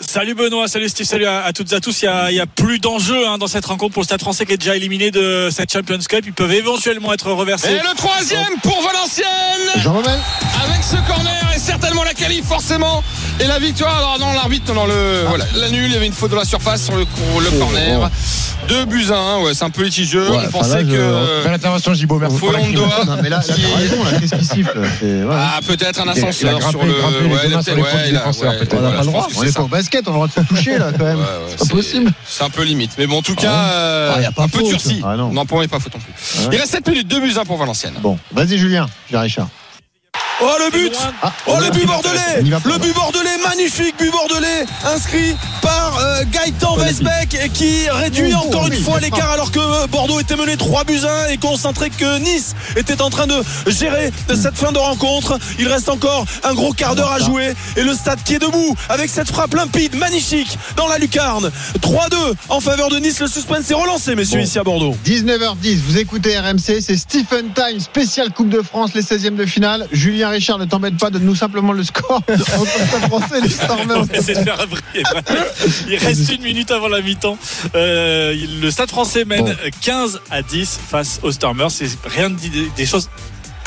Salut 0.00 0.34
Benoît, 0.36 0.68
salut 0.68 0.88
Steve, 0.88 1.06
salut 1.06 1.26
à, 1.26 1.42
à 1.42 1.52
toutes 1.52 1.72
et 1.72 1.74
à 1.74 1.80
tous. 1.80 2.02
Il 2.02 2.04
y 2.04 2.08
a, 2.08 2.30
il 2.30 2.36
y 2.36 2.40
a 2.40 2.46
plus 2.46 2.78
d'enjeux 2.78 3.26
hein, 3.26 3.36
dans 3.38 3.48
cette 3.48 3.64
rencontre 3.66 3.94
pour 3.94 4.02
le 4.02 4.06
Stade 4.06 4.20
français 4.20 4.46
qui 4.46 4.52
est 4.52 4.56
déjà 4.56 4.76
éliminé 4.76 5.10
de 5.10 5.48
cette 5.50 5.72
Champions 5.72 5.98
Cup. 5.98 6.22
Ils 6.24 6.32
peuvent 6.32 6.52
éventuellement 6.52 7.12
être 7.12 7.26
Et 7.28 7.32
reversés. 7.32 7.72
le 7.72 7.96
troisième 7.96 8.54
pour 8.62 8.80
Valenciennes 8.80 9.82
Jean 9.82 9.98
avec 9.98 10.84
ce 10.84 10.94
corner 11.08 11.34
et 11.37 11.37
certainement 11.68 12.02
la 12.04 12.14
qualif 12.14 12.44
forcément 12.46 13.02
et 13.40 13.44
la 13.46 13.58
victoire 13.58 13.96
alors 13.98 14.18
non 14.18 14.32
l'arbitre 14.32 14.72
non 14.72 14.86
le 14.86 15.24
voilà 15.28 15.44
la 15.54 15.68
nulle 15.68 15.84
il 15.86 15.92
y 15.92 15.96
avait 15.96 16.06
une 16.06 16.12
faute 16.14 16.30
de 16.30 16.36
la 16.36 16.44
surface 16.44 16.82
sur 16.84 16.96
le, 16.96 17.02
le 17.02 17.58
corner 17.58 18.10
deux 18.68 18.84
buts 18.86 19.06
à 19.12 19.16
un 19.18 19.40
ouais 19.42 19.52
c'est 19.54 19.64
un 19.64 19.70
peu 19.70 19.82
litigieux 19.82 20.28
Ouais, 20.30 20.44
on 20.46 20.50
pensait 20.50 20.82
là, 20.82 20.84
que 20.84 21.44
Belle 21.44 21.54
intervention, 21.54 21.94
Gibo. 21.94 22.18
Merci 22.18 22.36
la 22.44 23.16
mais 23.22 23.28
là, 23.30 23.36
là, 23.38 23.42
qui- 23.42 23.64
raison, 23.64 24.04
là. 24.04 24.10
Qu'est-ce 24.20 24.34
qui 24.34 24.44
siffle? 24.44 24.78
Ouais. 24.78 25.26
ah 25.32 25.60
peut-être 25.66 26.00
un 26.00 26.04
Il 26.04 26.08
a- 26.10 26.12
il 26.18 26.24
a 26.24 26.28
ascenseur 26.28 26.58
grimpé- 26.58 26.70
sur 26.70 26.82
le 26.82 26.92
ouais, 26.92 27.48
mains 27.48 27.62
sur 27.62 27.74
ouais, 27.76 28.58
peut-être. 28.58 28.74
voilà, 28.74 28.88
On 28.88 28.90
n'a 28.90 28.90
pas 28.98 29.00
le 29.00 29.06
droit. 29.06 29.28
On 29.34 29.40
c'est 29.40 29.48
est 29.48 29.56
pas 29.56 29.62
au 29.62 29.68
basket, 29.68 30.02
on 30.06 30.10
a 30.10 30.12
le 30.12 30.14
droit 30.16 30.26
de 30.28 30.32
se 30.32 30.40
toucher 30.40 30.78
là 30.78 30.90
quand 30.96 31.04
même. 31.04 31.16
Ouais, 31.18 31.22
ouais, 31.22 31.54
c'est 31.56 31.68
pas 31.68 31.74
possible. 31.74 32.12
c'est 32.26 32.44
un 32.44 32.50
peu 32.50 32.62
limite 32.62 32.90
mais 32.98 33.06
bon 33.06 33.18
en 33.18 33.22
tout 33.22 33.34
cas 33.36 33.52
euh, 33.52 34.14
Ah, 34.36 34.42
un 34.42 34.48
peu 34.48 34.62
durci 34.62 35.02
Ah, 35.04 35.16
non. 35.16 35.30
pour 35.46 35.56
moi 35.56 35.64
il 35.64 35.68
n'y 35.68 35.74
a 35.74 35.78
pas 35.78 35.80
faute 35.80 35.94
non 35.94 36.00
plus 36.00 36.42
Ouais. 36.42 36.48
il 36.52 36.58
reste 36.58 36.72
7 36.72 36.86
minutes 36.88 37.08
2 37.08 37.20
buts 37.20 37.34
1 37.40 37.44
pour 37.44 37.56
Valenciennes 37.56 37.94
Bon, 38.02 38.18
vas-y 38.32 38.58
Julien, 38.58 38.86
Julien 39.08 39.20
Richard. 39.22 39.48
Oh 40.40 40.56
le 40.58 40.70
but. 40.70 40.96
Ah, 41.22 41.32
Oh 41.46 41.58
le 41.58 41.70
but 41.70 41.86
bordelais. 41.86 42.42
Le 42.42 42.78
but 42.78 42.94
bordelais, 42.94 43.38
magnifique 43.42 43.96
but 43.98 44.10
bordelais 44.10 44.66
inscrit 44.84 45.36
par 45.68 45.98
euh, 46.00 46.22
Gaëtan 46.32 46.76
Weisbeck 46.76 47.34
et 47.44 47.48
qui 47.50 47.88
réduit 47.90 48.32
Oh, 48.34 48.46
encore 48.46 48.66
une 48.68 48.82
fois 48.82 49.00
l'écart 49.00 49.32
alors 49.32 49.50
que 49.50 49.58
euh, 49.58 49.86
Bordeaux 49.86 50.18
était 50.20 50.36
mené 50.36 50.56
3 50.56 50.84
buts 50.84 51.00
à 51.04 51.24
1 51.26 51.28
et 51.28 51.38
sentait 51.58 51.90
que 51.90 52.18
Nice 52.20 52.54
était 52.76 53.02
en 53.02 53.10
train 53.10 53.26
de 53.26 53.42
gérer 53.66 54.10
cette 54.28 54.56
fin 54.56 54.72
de 54.72 54.78
rencontre. 54.78 55.38
Il 55.58 55.68
reste 55.68 55.88
encore 55.88 56.24
un 56.44 56.54
gros 56.54 56.72
quart 56.72 56.94
d'heure 56.94 57.12
à 57.12 57.18
jouer 57.18 57.52
et 57.76 57.82
le 57.82 57.92
stade 57.92 58.20
qui 58.24 58.34
est 58.34 58.38
debout 58.38 58.74
avec 58.88 59.10
cette 59.10 59.28
frappe 59.28 59.54
limpide, 59.54 59.96
magnifique 59.96 60.58
dans 60.76 60.86
la 60.86 60.98
lucarne. 60.98 61.50
3-2 61.80 62.16
en 62.48 62.60
faveur 62.60 62.88
de 62.88 62.98
Nice. 62.98 63.20
Le 63.20 63.26
suspense 63.26 63.70
est 63.70 63.74
relancé 63.74 64.14
messieurs 64.14 64.38
Bon. 64.38 64.44
ici 64.44 64.58
à 64.58 64.64
Bordeaux. 64.64 64.96
19h10, 65.04 65.76
vous 65.86 65.98
écoutez 65.98 66.38
RMC, 66.38 66.80
c'est 66.80 66.96
Stephen 66.96 67.46
Time, 67.54 67.80
spécial 67.80 68.30
Coupe 68.32 68.48
de 68.50 68.62
France, 68.62 68.92
les 68.94 69.02
16e 69.02 69.36
de 69.36 69.44
finale. 69.44 69.86
Julien 69.92 70.28
Richard, 70.30 70.58
ne 70.58 70.64
t'embête 70.64 70.96
pas, 70.96 71.10
donne-nous 71.10 71.34
simplement 71.34 71.72
le 71.72 71.82
score 71.84 72.22
entre 72.28 72.78
le 72.78 72.86
Stade 72.86 73.08
français 73.08 73.38
et 73.38 73.40
les 73.42 73.48
Stormers. 73.50 74.04
Il 75.88 75.96
reste 75.96 76.30
une 76.32 76.42
minute 76.42 76.70
avant 76.70 76.88
la 76.88 77.00
mi-temps. 77.00 77.38
Euh, 77.74 78.34
le 78.60 78.70
Stade 78.70 78.88
français 78.90 79.24
mène 79.24 79.44
Bon. 79.44 79.54
15 79.80 80.20
à 80.30 80.42
10 80.42 80.80
face 80.88 81.20
aux 81.22 81.32
Stormers. 81.32 81.70
C'est 81.70 81.88
rien 82.04 82.30
de 82.30 82.36
des 82.76 82.86
choses 82.86 83.08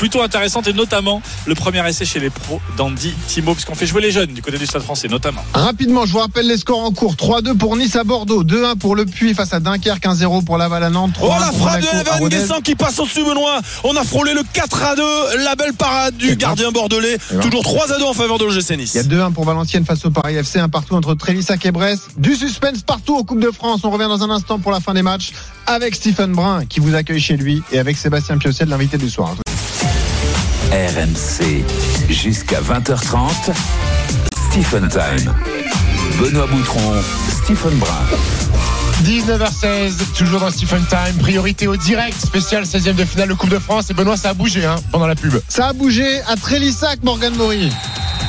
plutôt 0.02 0.20
intéressantes 0.20 0.66
et 0.66 0.72
notamment 0.72 1.22
le 1.46 1.54
premier 1.54 1.88
essai 1.88 2.04
chez 2.04 2.18
les 2.18 2.28
pros 2.28 2.60
d'Andy 2.76 3.14
Timo 3.28 3.54
parce 3.54 3.64
qu'on 3.64 3.76
fait 3.76 3.86
jouer 3.86 4.02
les 4.02 4.10
jeunes 4.10 4.32
du 4.32 4.42
côté 4.42 4.58
du 4.58 4.66
Stade 4.66 4.82
français 4.82 5.06
notamment. 5.06 5.44
Rapidement, 5.54 6.06
je 6.06 6.12
vous 6.12 6.18
rappelle 6.18 6.48
les 6.48 6.56
scores 6.56 6.84
en 6.84 6.90
cours. 6.90 7.14
3-2 7.14 7.56
pour 7.56 7.76
Nice 7.76 7.94
à 7.94 8.02
Bordeaux, 8.02 8.42
2-1 8.42 8.78
pour 8.78 8.96
Le 8.96 9.06
Puy 9.06 9.32
face 9.32 9.52
à 9.52 9.60
Dunkerque, 9.60 10.04
1-0 10.04 10.44
pour 10.44 10.58
Laval 10.58 10.82
à 10.82 10.90
Nantes, 10.90 11.12
3-1 11.16 11.22
Oh 11.22 11.28
la 11.38 11.52
frappe 11.52 11.80
de 11.82 11.86
Evan. 12.00 12.28
Guessant 12.28 12.60
qui 12.60 12.74
passe 12.74 12.98
au-dessus 12.98 13.22
Benoît 13.22 13.60
On 13.84 13.96
a 13.96 14.02
frôlé 14.02 14.34
le 14.34 14.42
4 14.52 14.82
à 14.82 14.96
2 14.96 15.02
La 15.44 15.54
belle 15.54 15.74
parade 15.74 16.16
du 16.16 16.30
ben. 16.30 16.36
gardien 16.36 16.72
bordelais 16.72 17.18
ben. 17.30 17.38
Toujours 17.38 17.62
3 17.62 17.92
à 17.92 17.98
2 18.00 18.04
en 18.04 18.12
faveur 18.12 18.38
de 18.38 18.44
l'OGC 18.44 18.76
Nice 18.76 18.94
Il 18.94 18.96
y 18.96 19.00
a 19.00 19.28
2-1 19.28 19.32
pour 19.32 19.44
Valenciennes 19.44 19.84
face 19.84 20.04
au 20.04 20.10
Paris 20.10 20.34
FC, 20.34 20.58
un 20.58 20.68
partout 20.68 20.96
entre 20.96 21.14
Trélissac 21.14 21.64
et 21.64 21.70
Brest. 21.70 22.08
Du 22.16 22.34
suspense 22.34 22.82
partout 22.82 23.16
en 23.16 23.22
Coupe 23.22 23.40
de 23.40 23.52
France. 23.52 23.82
On 23.84 23.90
revient 23.92 24.08
dans 24.08 24.24
un 24.24 24.30
instant 24.30 24.58
pour 24.58 24.72
la 24.72 24.80
fin 24.80 24.94
des 24.94 25.02
matchs 25.02 25.30
avec 25.68 25.94
Stephen 25.94 26.32
Brun 26.32 26.64
qui 26.66 26.80
vous 26.80 26.96
accueille 26.96 27.20
chez 27.20 27.36
lui 27.36 27.62
et 27.70 27.78
avec 27.78 27.96
Sébastien 27.96 28.36
Piocel, 28.36 28.68
l'invité 28.68 28.98
du 28.98 29.08
soir. 29.08 29.36
RMC 30.72 31.62
jusqu'à 32.08 32.62
20h30. 32.62 33.28
Stephen 34.48 34.88
Time. 34.88 35.34
Benoît 36.18 36.46
Boutron, 36.46 36.94
Stephen 37.28 37.78
Brun. 37.78 37.90
19h16, 39.04 40.16
toujours 40.16 40.40
dans 40.40 40.50
Stephen 40.50 40.82
Time. 40.88 41.18
Priorité 41.20 41.66
au 41.66 41.76
direct, 41.76 42.18
spécial 42.18 42.62
16e 42.62 42.94
de 42.94 43.04
finale 43.04 43.28
de 43.28 43.34
Coupe 43.34 43.50
de 43.50 43.58
France. 43.58 43.90
Et 43.90 43.94
Benoît, 43.94 44.16
ça 44.16 44.30
a 44.30 44.34
bougé 44.34 44.64
hein, 44.64 44.76
pendant 44.90 45.06
la 45.06 45.14
pub. 45.14 45.34
Ça 45.46 45.68
a 45.68 45.72
bougé 45.74 46.22
à 46.22 46.36
Trélissac, 46.36 47.00
Morgan 47.02 47.34
Maury. 47.36 47.70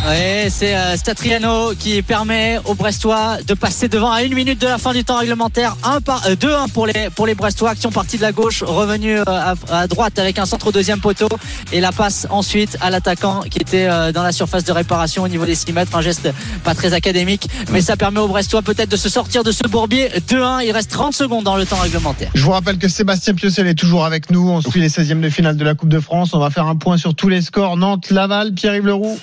Ouais, 0.05 0.49
c'est 0.49 0.75
euh, 0.75 0.97
Statriano 0.97 1.73
qui 1.79 2.01
permet 2.01 2.59
aux 2.65 2.75
Brestois 2.75 3.37
de 3.47 3.53
passer 3.53 3.87
devant 3.87 4.11
à 4.11 4.23
une 4.23 4.33
minute 4.33 4.59
de 4.59 4.67
la 4.67 4.77
fin 4.77 4.91
du 4.91 5.05
temps 5.05 5.17
réglementaire. 5.17 5.77
1 5.81 6.01
par, 6.01 6.27
euh, 6.27 6.35
2-1 6.35 6.69
pour 6.71 6.87
les, 6.87 7.09
pour 7.15 7.25
les 7.25 7.35
Brestois 7.35 7.73
qui 7.73 7.79
sont 7.79 7.91
partis 7.91 8.17
de 8.17 8.21
la 8.21 8.33
gauche, 8.33 8.63
revenus 8.63 9.21
euh, 9.21 9.23
à, 9.25 9.53
à 9.71 9.87
droite 9.87 10.19
avec 10.19 10.39
un 10.39 10.45
centre 10.45 10.67
au 10.67 10.71
deuxième 10.73 10.99
poteau. 10.99 11.29
Et 11.71 11.79
la 11.79 11.93
passe 11.93 12.27
ensuite 12.29 12.77
à 12.81 12.89
l'attaquant 12.89 13.43
qui 13.49 13.59
était 13.59 13.87
euh, 13.89 14.11
dans 14.11 14.23
la 14.23 14.33
surface 14.33 14.65
de 14.65 14.73
réparation 14.73 15.23
au 15.23 15.29
niveau 15.29 15.45
des 15.45 15.55
6 15.55 15.71
mètres. 15.71 15.95
Un 15.95 16.01
geste 16.01 16.27
pas 16.65 16.75
très 16.75 16.93
académique, 16.93 17.47
mais 17.71 17.79
ça 17.79 17.95
permet 17.95 18.19
aux 18.19 18.27
Brestois 18.27 18.61
peut-être 18.61 18.89
de 18.89 18.97
se 18.97 19.07
sortir 19.07 19.45
de 19.45 19.53
ce 19.53 19.65
bourbier. 19.69 20.09
2-1, 20.27 20.65
il 20.65 20.71
reste 20.73 20.91
30 20.91 21.13
secondes 21.13 21.45
dans 21.45 21.55
le 21.55 21.65
temps 21.65 21.79
réglementaire. 21.79 22.29
Je 22.35 22.43
vous 22.43 22.51
rappelle 22.51 22.77
que 22.77 22.89
Sébastien 22.89 23.35
Piocel 23.35 23.67
est 23.67 23.73
toujours 23.73 24.03
avec 24.03 24.31
nous. 24.31 24.49
On 24.49 24.59
suit 24.59 24.81
les 24.81 24.89
16e 24.89 25.21
de 25.21 25.29
finale 25.29 25.55
de 25.55 25.63
la 25.63 25.75
Coupe 25.75 25.89
de 25.89 26.01
France. 26.01 26.33
On 26.33 26.39
va 26.39 26.49
faire 26.49 26.67
un 26.67 26.75
point 26.75 26.97
sur 26.97 27.15
tous 27.15 27.29
les 27.29 27.41
scores. 27.41 27.77
Nantes, 27.77 28.09
Laval, 28.09 28.53
Pierre-Yves 28.53 28.85
Leroux. 28.85 29.17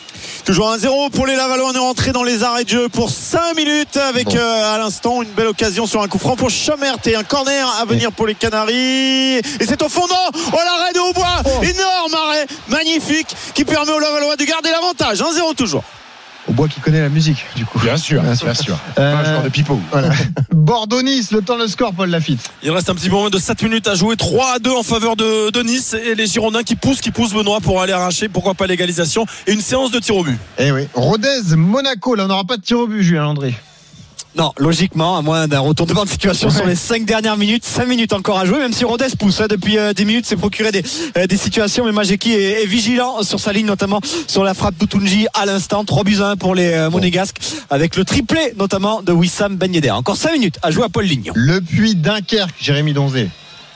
Toujours 0.47 0.70
1-0 0.77 1.11
pour 1.11 1.27
les 1.27 1.35
Lavallois. 1.35 1.71
On 1.71 1.75
est 1.75 1.79
rentré 1.79 2.12
dans 2.12 2.23
les 2.23 2.45
arrêts 2.45 2.65
de 2.65 2.69
jeu 2.69 2.89
pour 2.89 3.11
5 3.11 3.57
minutes 3.57 3.97
avec 3.97 4.27
Bon. 4.29 4.37
euh, 4.37 4.75
à 4.75 4.79
l'instant 4.79 5.23
une 5.23 5.31
belle 5.31 5.49
occasion 5.49 5.87
sur 5.87 6.00
un 6.03 6.07
coup 6.09 6.19
franc 6.19 6.37
pour 6.37 6.50
Chamert 6.50 6.97
et 7.07 7.17
un 7.17 7.25
corner 7.25 7.69
à 7.81 7.85
venir 7.85 8.12
pour 8.12 8.27
les 8.27 8.35
Canaries. 8.37 9.39
Et 9.39 9.67
c'est 9.67 9.83
au 9.83 9.89
fond, 9.89 10.07
non 10.07 10.41
Oh 10.53 10.57
l'arrêt 10.65 10.93
de 10.93 11.00
Aubois 11.00 11.43
Énorme 11.62 12.15
arrêt 12.15 12.47
Magnifique 12.69 13.35
qui 13.55 13.65
permet 13.65 13.93
aux 13.93 13.99
Lavallois 13.99 14.37
de 14.37 14.45
garder 14.45 14.71
l'avantage. 14.71 15.19
1-0 15.21 15.55
toujours. 15.57 15.83
Au 16.50 16.52
bois 16.52 16.66
qui 16.66 16.80
connaît 16.80 17.00
la 17.00 17.09
musique, 17.09 17.47
du 17.54 17.64
coup. 17.64 17.78
Bien 17.78 17.97
sûr, 17.97 18.21
Bien 18.23 18.33
bien 18.33 18.54
sûr. 18.54 18.57
sûr. 18.57 18.78
Euh, 18.99 19.12
Pas 19.14 19.21
un 19.21 19.25
joueur 19.25 19.42
de 19.45 19.49
pipeau. 19.50 19.78
Voilà. 19.92 20.11
Bordeaux-Nice, 20.52 21.30
le 21.30 21.42
temps, 21.42 21.57
le 21.57 21.69
score, 21.69 21.95
Paul 21.95 22.11
Lafitte. 22.11 22.40
Il 22.64 22.71
reste 22.73 22.90
un 22.90 22.95
petit 22.97 23.09
moins 23.09 23.30
de 23.30 23.38
7 23.38 23.62
minutes 23.62 23.87
à 23.87 23.95
jouer 23.95 24.16
3 24.16 24.54
à 24.57 24.59
2 24.59 24.71
en 24.73 24.83
faveur 24.83 25.14
de, 25.14 25.50
de 25.50 25.62
Nice 25.62 25.95
Et 25.95 26.14
les 26.16 26.26
Girondins 26.26 26.64
qui 26.64 26.75
poussent, 26.75 27.00
qui 27.00 27.12
poussent 27.12 27.33
Benoît 27.33 27.61
pour 27.61 27.80
aller 27.80 27.92
arracher 27.92 28.28
Pourquoi 28.28 28.54
pas 28.54 28.66
l'égalisation 28.66 29.26
Et 29.47 29.52
une 29.52 29.61
séance 29.61 29.92
de 29.92 30.00
tir 30.00 30.16
au 30.16 30.25
but 30.25 30.38
Eh 30.59 30.73
oui. 30.73 30.88
Rodez, 30.95 31.54
Monaco. 31.57 32.16
Là, 32.16 32.25
on 32.25 32.28
n'aura 32.28 32.45
pas 32.45 32.57
de 32.57 32.62
tir 32.62 32.80
au 32.80 32.87
but, 32.88 33.02
Julien 33.02 33.23
Landry. 33.23 33.54
Non, 34.37 34.53
logiquement, 34.59 35.17
à 35.19 35.23
moins 35.23 35.49
d'un 35.49 35.59
retournement 35.59 36.05
de 36.05 36.09
situation 36.09 36.51
sur 36.51 36.65
les 36.65 36.77
5 36.77 37.05
dernières 37.05 37.37
minutes, 37.37 37.65
5 37.65 37.87
minutes 37.87 38.13
encore 38.13 38.39
à 38.39 38.47
jouer, 38.47 38.59
même 38.59 38.73
si 38.73 38.85
Rodez 38.85 39.09
pousse 39.19 39.41
hein, 39.41 39.47
depuis 39.51 39.77
euh, 39.77 39.93
10 39.93 40.05
minutes, 40.05 40.27
s'est 40.27 40.37
procuré 40.37 40.71
des, 40.71 40.85
euh, 41.17 41.27
des 41.27 41.37
situations, 41.37 41.85
mais 41.85 41.91
Majeki 41.91 42.33
est, 42.33 42.63
est 42.63 42.67
vigilant 42.67 43.23
sur 43.23 43.41
sa 43.41 43.53
ligne, 43.53 43.67
notamment 43.67 44.01
sur 44.29 44.45
la 44.45 44.55
frappe 44.55 44.77
d'Outunji 44.79 45.27
à 45.35 45.47
l'instant. 45.47 45.85
3 45.85 46.05
buts 46.05 46.19
à 46.21 46.31
1 46.31 46.37
pour 46.37 46.55
les 46.55 46.73
euh, 46.73 46.91
Monégasques, 46.91 47.39
avec 47.71 47.97
le 47.97 48.05
triplé 48.05 48.53
notamment 48.57 49.03
de 49.03 49.13
Wissam 49.13 49.57
Ben 49.57 49.75
Yedder. 49.75 49.91
Encore 49.91 50.17
5 50.17 50.33
minutes 50.33 50.59
à 50.63 50.71
jouer 50.71 50.85
à 50.85 50.89
Paul 50.89 51.05
Lignon. 51.05 51.33
Le 51.35 51.61
Puy, 51.61 51.97
Dunkerque, 51.97 52.55
Jérémy 52.61 52.93
Donzé. 52.93 53.29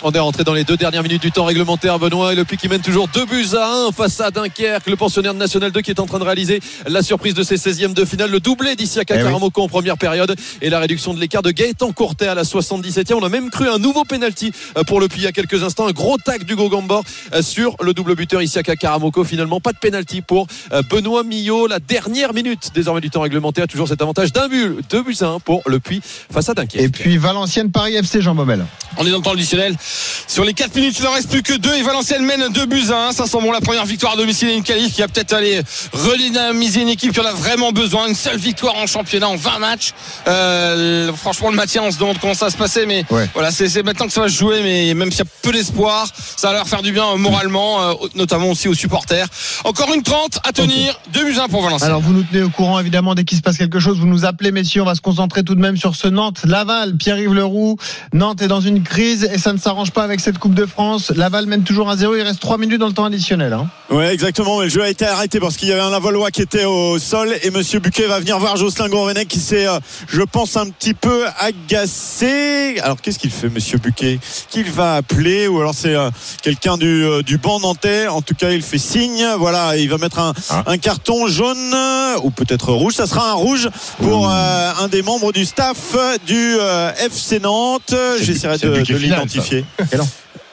On 0.07 0.13
est 0.13 0.19
rentré 0.19 0.45
dans 0.45 0.53
les 0.53 0.65
deux 0.65 0.77
dernières 0.77 1.03
minutes 1.03 1.23
du 1.23 1.33
temps 1.33 1.47
réglementaire, 1.47 1.99
Benoît, 1.99 2.35
et 2.35 2.37
le 2.37 2.45
Puy 2.45 2.59
qui 2.59 2.69
mène 2.69 2.83
toujours 2.83 3.09
2 3.09 3.25
buts 3.25 3.47
à 3.59 3.87
1 3.89 3.93
face 3.93 4.21
à 4.21 4.31
Dunkerque, 4.31 4.87
le 4.87 4.97
pensionnaire 4.97 5.33
de 5.33 5.39
National 5.39 5.73
2 5.73 5.81
qui 5.81 5.91
est 5.91 5.99
en 5.99 6.05
train 6.05 6.19
de 6.19 6.25
réaliser 6.25 6.61
la 6.87 7.01
surprise 7.03 7.33
de 7.33 7.43
ses 7.43 7.57
16e 7.57 7.95
de 7.95 8.05
finale, 8.05 8.31
le 8.31 8.39
doublé 8.39 8.77
d'ici 8.77 8.99
à 8.99 9.05
Eh 9.09 9.15
oui. 9.15 9.23
Karamoko 9.23 9.63
en 9.63 9.69
première 9.69 9.97
période 9.97 10.37
et 10.61 10.69
la 10.69 10.79
réduction 10.79 11.15
de 11.15 11.21
l'écart 11.21 11.41
de 11.41 11.53
Gaëtan 11.53 11.93
Courtet 11.93 12.27
à 12.27 12.35
la 12.35 12.43
77e. 12.43 13.15
On 13.15 13.23
a 13.23 13.31
même 13.31 13.49
cru 13.49 13.67
un 13.67 13.79
nouveau 13.79 14.05
penalty 14.05 14.53
euh, 14.77 14.85
pour 14.85 15.01
le 15.01 15.09
Puy 15.09 15.23
il 15.23 15.25
y 15.25 15.27
a 15.27 15.33
quelques 15.33 15.63
instants, 15.63 15.87
un 15.87 15.93
gros 15.93 16.19
tac 16.19 16.45
du 16.45 16.55
Gambor 16.55 17.03
euh, 17.33 17.41
sur 17.41 17.75
le 17.83 17.95
double 17.95 18.15
buteur 18.15 18.43
ici 18.43 18.59
à 18.59 18.63
Karamoko. 18.63 19.25
Finalement, 19.25 19.61
pas 19.61 19.73
de 19.73 19.79
penalty 19.79 20.21
pour 20.21 20.47
euh, 20.73 20.83
Benoît 20.83 21.25
Millot. 21.25 21.67
La 21.67 21.79
dernière 21.79 22.35
minute 22.35 22.73
désormais 22.75 23.01
du 23.01 23.09
temps 23.09 23.23
réglementaire, 23.23 23.67
toujours 23.69 23.89
cet 23.89 24.03
avantage 24.03 24.35
d'un 24.35 24.49
but, 24.49 24.81
2 24.91 25.03
buts 25.03 25.17
à 25.23 25.29
1 25.29 25.41
pour 25.41 25.63
le 25.65 25.81
Puy 25.81 26.03
face 26.31 26.51
à 26.51 26.53
Dunkerque. 26.53 26.85
Et 26.85 26.91
puis 26.91 27.17
Valenciennes, 27.17 27.71
Paris 27.71 27.95
FC, 27.95 28.21
Jean 28.21 28.35
Baumel. 28.35 28.67
On 28.99 29.07
est 29.07 29.11
dans 29.11 29.17
le 29.17 29.23
temps 29.23 29.33
additionnel. 29.33 29.75
Sur 30.27 30.45
les 30.45 30.55
4 30.55 30.75
minutes, 30.77 30.97
il 30.99 31.05
n'en 31.05 31.13
reste 31.13 31.31
plus 31.31 31.43
que 31.43 31.55
2 31.55 31.75
et 31.75 31.83
Valenciennes 31.83 32.25
mène 32.25 32.49
2 32.53 32.67
buts 32.67 32.85
à 32.91 33.09
1. 33.09 33.13
Ça 33.13 33.27
sent 33.27 33.39
bon 33.41 33.53
la 33.53 33.61
première 33.61 33.85
victoire 33.85 34.15
à 34.15 34.17
domicile 34.17 34.49
et 34.49 34.55
une 34.55 34.63
qualif 34.63 34.93
qui 34.95 35.01
va 35.01 35.09
peut-être 35.09 35.33
aller 35.33 35.61
redynamiser 35.93 36.83
une 36.83 36.89
équipe 36.89 37.13
qui 37.13 37.21
en 37.21 37.25
a 37.25 37.33
vraiment 37.33 37.73
besoin. 37.73 38.09
Une 38.09 38.15
seule 38.15 38.39
victoire 38.39 38.75
en 38.77 38.87
championnat 38.87 39.29
en 39.29 39.37
20 39.37 39.59
matchs. 39.59 39.93
Euh, 40.29 41.13
franchement, 41.15 41.51
le 41.51 41.57
maintien, 41.57 41.83
on 41.83 41.91
se 41.91 41.99
demande 41.99 42.19
comment 42.21 42.35
ça 42.35 42.47
va 42.47 42.51
se 42.51 42.57
passer. 42.57 42.87
Mais 42.87 43.05
Ouais. 43.11 43.29
voilà, 43.35 43.51
c'est 43.51 43.83
maintenant 43.83 44.07
que 44.07 44.13
ça 44.13 44.21
va 44.23 44.29
se 44.29 44.37
jouer. 44.37 44.63
Mais 44.63 44.95
même 44.95 45.11
s'il 45.11 45.21
y 45.21 45.23
a 45.23 45.31
peu 45.43 45.53
d'espoir, 45.53 46.07
ça 46.37 46.49
va 46.49 46.55
leur 46.55 46.69
faire 46.69 46.83
du 46.83 46.93
bien 46.93 47.07
euh, 47.13 47.17
moralement, 47.17 47.83
euh, 47.83 47.95
notamment 48.15 48.51
aussi 48.51 48.69
aux 48.69 48.75
supporters. 48.75 49.27
Encore 49.65 49.93
une 49.95 50.03
30 50.03 50.39
à 50.45 50.53
tenir. 50.53 50.99
2 51.13 51.25
buts 51.25 51.37
à 51.39 51.45
1 51.45 51.49
pour 51.49 51.63
Valenciennes. 51.63 51.91
Alors 51.91 52.01
vous 52.01 52.13
nous 52.13 52.23
tenez 52.23 52.43
au 52.43 52.51
courant 52.51 52.79
évidemment 52.81 53.15
dès 53.15 53.25
qu'il 53.25 53.37
se 53.39 53.43
passe 53.43 53.57
quelque 53.59 53.79
chose, 53.79 53.99
vous 53.99 54.07
nous 54.07 54.25
appelez 54.25 54.53
messieurs, 54.53 54.83
on 54.83 54.87
va 54.87 54.95
se 54.95 55.01
concentrer 55.01 55.43
tout 55.45 55.55
de 55.55 55.61
même 55.61 55.77
sur 55.77 55.95
ce 55.97 56.09
Nantes 56.09 56.41
Laval, 56.45 56.97
Pierre-Yves 56.97 57.35
Leroux. 57.35 57.77
Nantes 58.13 58.43
est 58.43 58.49
dans 58.49 58.61
une 58.61 58.83
crise 58.83 59.29
et 59.33 59.39
ça 59.39 59.53
ne 59.53 59.59
s'arrange 59.59 59.84
pas 59.91 60.03
avec 60.03 60.21
cette 60.21 60.38
Coupe 60.38 60.55
de 60.55 60.67
France. 60.67 61.11
Laval 61.14 61.47
mène 61.47 61.62
toujours 61.62 61.91
à 61.91 61.97
0, 61.97 62.17
il 62.17 62.23
reste 62.23 62.41
3 62.41 62.59
minutes 62.59 62.81
dans 62.81 62.87
le 62.87 62.93
temps 62.93 63.05
additionnel 63.05 63.53
hein. 63.53 63.69
Ouais, 63.91 64.12
exactement. 64.12 64.59
Mais 64.59 64.64
le 64.64 64.71
jeu 64.71 64.83
a 64.83 64.88
été 64.88 65.05
arrêté 65.07 65.38
parce 65.41 65.57
qu'il 65.57 65.69
y 65.69 65.73
avait 65.73 65.81
un 65.83 65.91
Lavallois 65.91 66.31
qui 66.31 66.43
était 66.43 66.64
au 66.64 66.99
sol 66.99 67.35
et 67.43 67.50
Monsieur 67.50 67.79
Buquet 67.81 68.07
va 68.07 68.19
venir 68.19 68.38
voir 68.38 68.57
Jocelyn 68.57 68.88
Gourvenec 68.88 69.29
qui 69.29 69.38
s'est, 69.38 69.67
euh, 69.67 69.79
je 70.09 70.23
pense, 70.23 70.57
un 70.57 70.69
petit 70.71 70.95
peu 70.95 71.25
agacé. 71.38 72.79
Alors 72.83 73.00
qu'est-ce 73.00 73.19
qu'il 73.19 73.31
fait, 73.31 73.49
Monsieur 73.49 73.79
Buquet? 73.79 74.19
Qu'il 74.50 74.71
va 74.71 74.97
appeler 74.97 75.49
ou 75.49 75.61
alors 75.61 75.75
c'est 75.75 75.95
euh, 75.95 76.11
quelqu'un 76.43 76.76
du, 76.76 77.05
euh, 77.05 77.23
du 77.23 77.38
banc 77.38 77.61
nantais? 77.61 78.09
En 78.09 78.23
tout 78.23 78.35
cas, 78.35 78.50
il 78.50 78.62
fait 78.62 78.79
signe. 78.79 79.26
Voilà, 79.38 79.76
il 79.76 79.88
va 79.88 79.99
mettre 79.99 80.19
un, 80.19 80.33
Ah. 80.50 80.64
un 80.67 80.79
carton 80.79 81.26
jaune 81.26 81.75
ou 82.23 82.31
peut-être 82.31 82.73
rouge. 82.73 82.95
Ça 82.95 83.07
sera 83.07 83.31
un 83.31 83.35
rouge 83.35 83.69
pour 84.03 84.29
euh, 84.29 84.73
un 84.81 84.88
des 84.88 85.03
membres 85.03 85.33
du 85.33 85.45
staff 85.45 85.97
du 86.26 86.57
euh, 86.59 86.93
FC 86.97 87.41
Nantes. 87.41 87.95
J'essaierai 88.21 88.59
de, 88.59 88.69
l'identifier. 88.95 89.63
Excellent. 89.78 90.09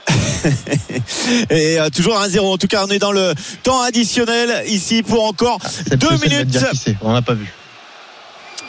Et 1.49 1.79
euh, 1.79 1.89
toujours 1.89 2.15
1-0. 2.19 2.39
En 2.39 2.57
tout 2.57 2.67
cas, 2.67 2.83
on 2.85 2.89
est 2.89 2.99
dans 2.99 3.11
le 3.11 3.33
temps 3.63 3.81
additionnel 3.81 4.63
ici 4.67 5.03
pour 5.03 5.23
encore 5.25 5.59
C'est 5.63 5.97
deux 5.97 6.07
Piocel 6.07 6.29
va 6.29 6.35
te 6.45 6.49
minutes. 6.49 6.97
on 7.01 7.13
n'a 7.13 7.21
pas 7.21 7.33
vu. 7.33 7.51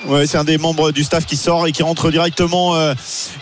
Ouais, 0.08 0.26
c'est 0.26 0.36
un 0.38 0.44
des 0.44 0.58
membres 0.58 0.90
du 0.90 1.04
staff 1.04 1.26
qui 1.26 1.36
sort 1.36 1.66
et 1.66 1.72
qui 1.72 1.82
rentre 1.82 2.10
directement 2.10 2.74
euh, 2.76 2.92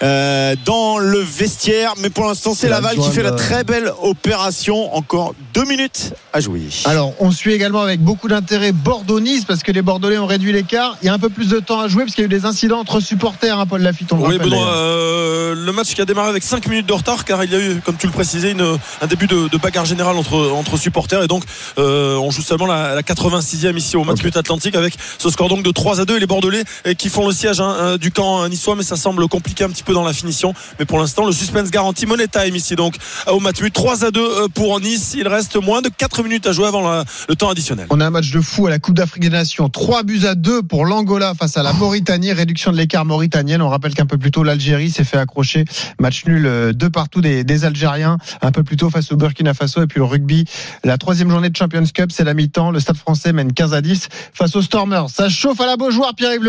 euh, 0.03 0.55
dans 0.65 0.99
le 0.99 1.19
vestiaire. 1.19 1.95
Mais 2.01 2.11
pour 2.11 2.27
l'instant, 2.27 2.53
c'est 2.55 2.69
Laval 2.69 2.97
qui 2.97 3.11
fait 3.11 3.23
la 3.23 3.33
très 3.33 3.65
belle 3.65 3.93
opération. 4.03 4.95
Encore 4.95 5.35
deux 5.55 5.65
minutes 5.65 6.13
à 6.33 6.41
jouer. 6.41 6.63
Alors, 6.85 7.13
on 7.19 7.31
suit 7.31 7.53
également 7.53 7.81
avec 7.81 8.01
beaucoup 8.01 8.29
d'intérêt 8.29 8.73
Bordeaux-Nice 8.73 9.45
parce 9.47 9.63
que 9.63 9.73
les 9.73 9.83
Bordelais 9.83 10.19
ont 10.19 10.27
réduit 10.27 10.53
l'écart. 10.53 10.97
Il 11.03 11.07
y 11.07 11.09
a 11.09 11.15
un 11.15 11.19
peu 11.19 11.31
plus 11.31 11.49
de 11.49 11.61
temps 11.61 11.81
à 11.81 11.89
jouer 11.89 12.05
parce 12.05 12.15
qu'il 12.15 12.23
y 12.23 12.25
a 12.25 12.31
eu 12.31 12.39
des 12.41 12.45
incidents 12.47 12.79
entre 12.81 13.01
supporters, 13.01 13.59
hein, 13.59 13.67
Paul 13.67 13.81
Lafitte. 13.81 14.13
On 14.13 14.17
le 14.19 14.23
Oui, 14.25 14.33
rappelle, 14.37 14.51
Benoît, 14.51 14.73
euh, 14.75 15.55
le 15.55 15.73
match 15.73 15.95
qui 15.95 16.01
a 16.01 16.05
démarré 16.05 16.29
avec 16.29 16.43
5 16.43 16.67
minutes 16.69 16.87
de 16.87 16.93
retard 16.93 17.25
car 17.25 17.43
il 17.45 17.51
y 17.53 17.55
a 17.55 17.59
eu, 17.59 17.81
comme 17.85 17.97
tu 17.97 18.07
le 18.07 18.13
précisais, 18.13 18.53
une- 18.53 18.79
un 19.01 19.07
début 19.07 19.27
de, 19.27 19.49
de 19.49 19.57
bagarre 19.57 19.87
générale 19.87 20.17
entre, 20.17 20.51
entre 20.55 20.77
supporters 20.77 21.23
et 21.23 21.27
donc 21.29 21.45
euh, 21.79 22.17
on 22.17 22.31
joue 22.31 22.43
seulement 22.43 22.67
la, 22.67 22.95
la 22.95 23.03
86e 23.03 23.77
ici 23.77 23.97
au 23.97 24.05
match 24.05 24.17
Ok. 24.19 24.25
but 24.25 24.37
Atlantique 24.37 24.75
avec 24.77 24.95
ce 25.19 25.31
score 25.31 25.49
donc 25.49 25.63
de 25.63 25.71
3 25.71 26.01
à 26.01 26.05
2 26.05 26.17
et 26.17 26.21
les 26.21 26.27
Bordelais 26.27 26.50
Euh, 26.87 26.95
qui 26.95 27.09
font 27.09 27.27
le 27.27 27.33
siège 27.33 27.61
hein, 27.61 27.75
euh, 27.79 27.99
du 27.99 28.11
camp 28.11 28.43
euh, 28.43 28.49
niçois, 28.49 28.77
mais 28.77 28.83
ça 28.83 28.97
semble 28.97 29.27
compliqué 29.29 29.65
un 29.65 29.69
petit 29.69 29.83
peu 29.83 29.95
dans 29.95 30.05
la 30.05 30.13
finition. 30.13 30.55
Mais 30.79 30.85
pour 30.85 30.99
l'instant, 30.99 31.25
le 31.25 31.33
suspense 31.33 31.71
garanti 31.71 32.07
money 32.07 32.29
time 32.29 32.55
ici 32.55 32.77
donc 32.77 32.97
au 33.27 33.41
Matmut 33.41 33.73
3 33.73 34.05
à 34.05 34.11
2 34.11 34.21
euh, 34.21 34.49
pour 34.49 34.81
Nice. 34.81 35.15
Il 35.17 35.29
reste 35.29 35.57
moins 35.57 35.83
de 35.83 35.89
4 35.89 36.23
minutes 36.23 36.47
à 36.47 36.53
jouer 36.53 36.67
avant 36.67 37.05
le 37.29 37.37
temps 37.37 37.49
additionnel. 37.51 37.87
On 37.91 38.01
a 38.01 38.07
un 38.07 38.11
match 38.11 38.31
de 38.31 38.41
fou 38.41 38.67
à 38.67 38.71
la 38.71 38.79
Coupe 38.79 38.95
d'Afrique 38.95 39.23
des 39.23 39.31
Nations. 39.31 39.69
3 39.69 40.03
buts 40.03 40.27
à 40.27 40.35
2 40.35 40.63
pour 40.63 40.85
l'Angola 40.85 41.35
face 41.35 41.57
à 41.57 41.63
la 41.63 41.73
Mauritanie. 41.73 42.33
Réduction 42.33 42.73
de 42.73 42.77
l'écart 42.77 43.05
mauritanienne. 43.05 43.63
On 43.63 43.69
rappelle 43.69 43.95
qu'un 43.95 44.07
peu 44.07 44.19
plus 44.19 44.31
tôt, 44.31 44.43
l'Algérie 44.43 44.91
s'est 44.91 45.05
fait 45.05 45.19
accrocher. 45.19 45.65
Match 45.99 46.25
nul 46.27 46.47
euh, 46.47 46.73
de 46.73 46.89
partout 46.89 47.21
des, 47.21 47.65
Algériens. 47.65 48.17
Un 48.43 48.53
peu 48.53 48.63
plus 48.63 48.77
tôt 48.77 48.91
face 48.91 49.13
au 49.13 49.17
Burkina 49.17 49.55
Faso. 49.55 49.83
Et 49.83 49.87
puis 49.87 49.99
le 49.99 50.05
rugby, 50.05 50.45
la 50.85 50.99
troisième 50.99 51.31
journée 51.31 51.51
de 51.51 51.57
Champions 51.57 51.85
Cup, 51.93 52.11
c'est 52.13 52.25
la 52.25 52.35
mi-temps. 52.35 52.71
Le 52.71 52.81
Stade 52.81 52.97
français 52.97 53.33
mène 53.33 53.53
15 53.53 53.75
à 53.75 53.81
10 53.81 54.09
face 54.33 54.57
aux 54.57 54.63
Stormers. 54.63 55.11
Ça 55.11 55.29
chauffe 55.29 55.61
à 55.61 55.67
la 55.67 55.77
Beaujoire, 55.77 56.15
Pierre-Yves 56.15 56.40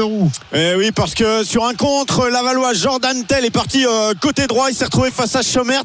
Eh 0.54 0.76
oui, 0.78 0.92
parce 0.92 1.14
que 1.14 1.44
sur 1.44 1.66
un 1.66 1.74
contre, 1.74 2.30
Lavallois 2.30 2.74
Jordan 2.74 3.26
Tell 3.26 3.44
est 3.44 3.52
parti 3.52 3.86
euh, 3.86 4.14
côté 4.22 4.48
droit. 4.48 4.70
Il 4.70 4.76
s'est 4.76 4.86
retrouvé 4.86 5.12
face 5.12 5.36
à 5.36 5.42
Chaumert 5.42 5.84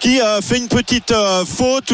qui 0.00 0.20
euh, 0.20 0.40
fait 0.40 0.58
une 0.58 0.66
petite 0.66 1.12
euh, 1.12 1.44
faute. 1.44 1.92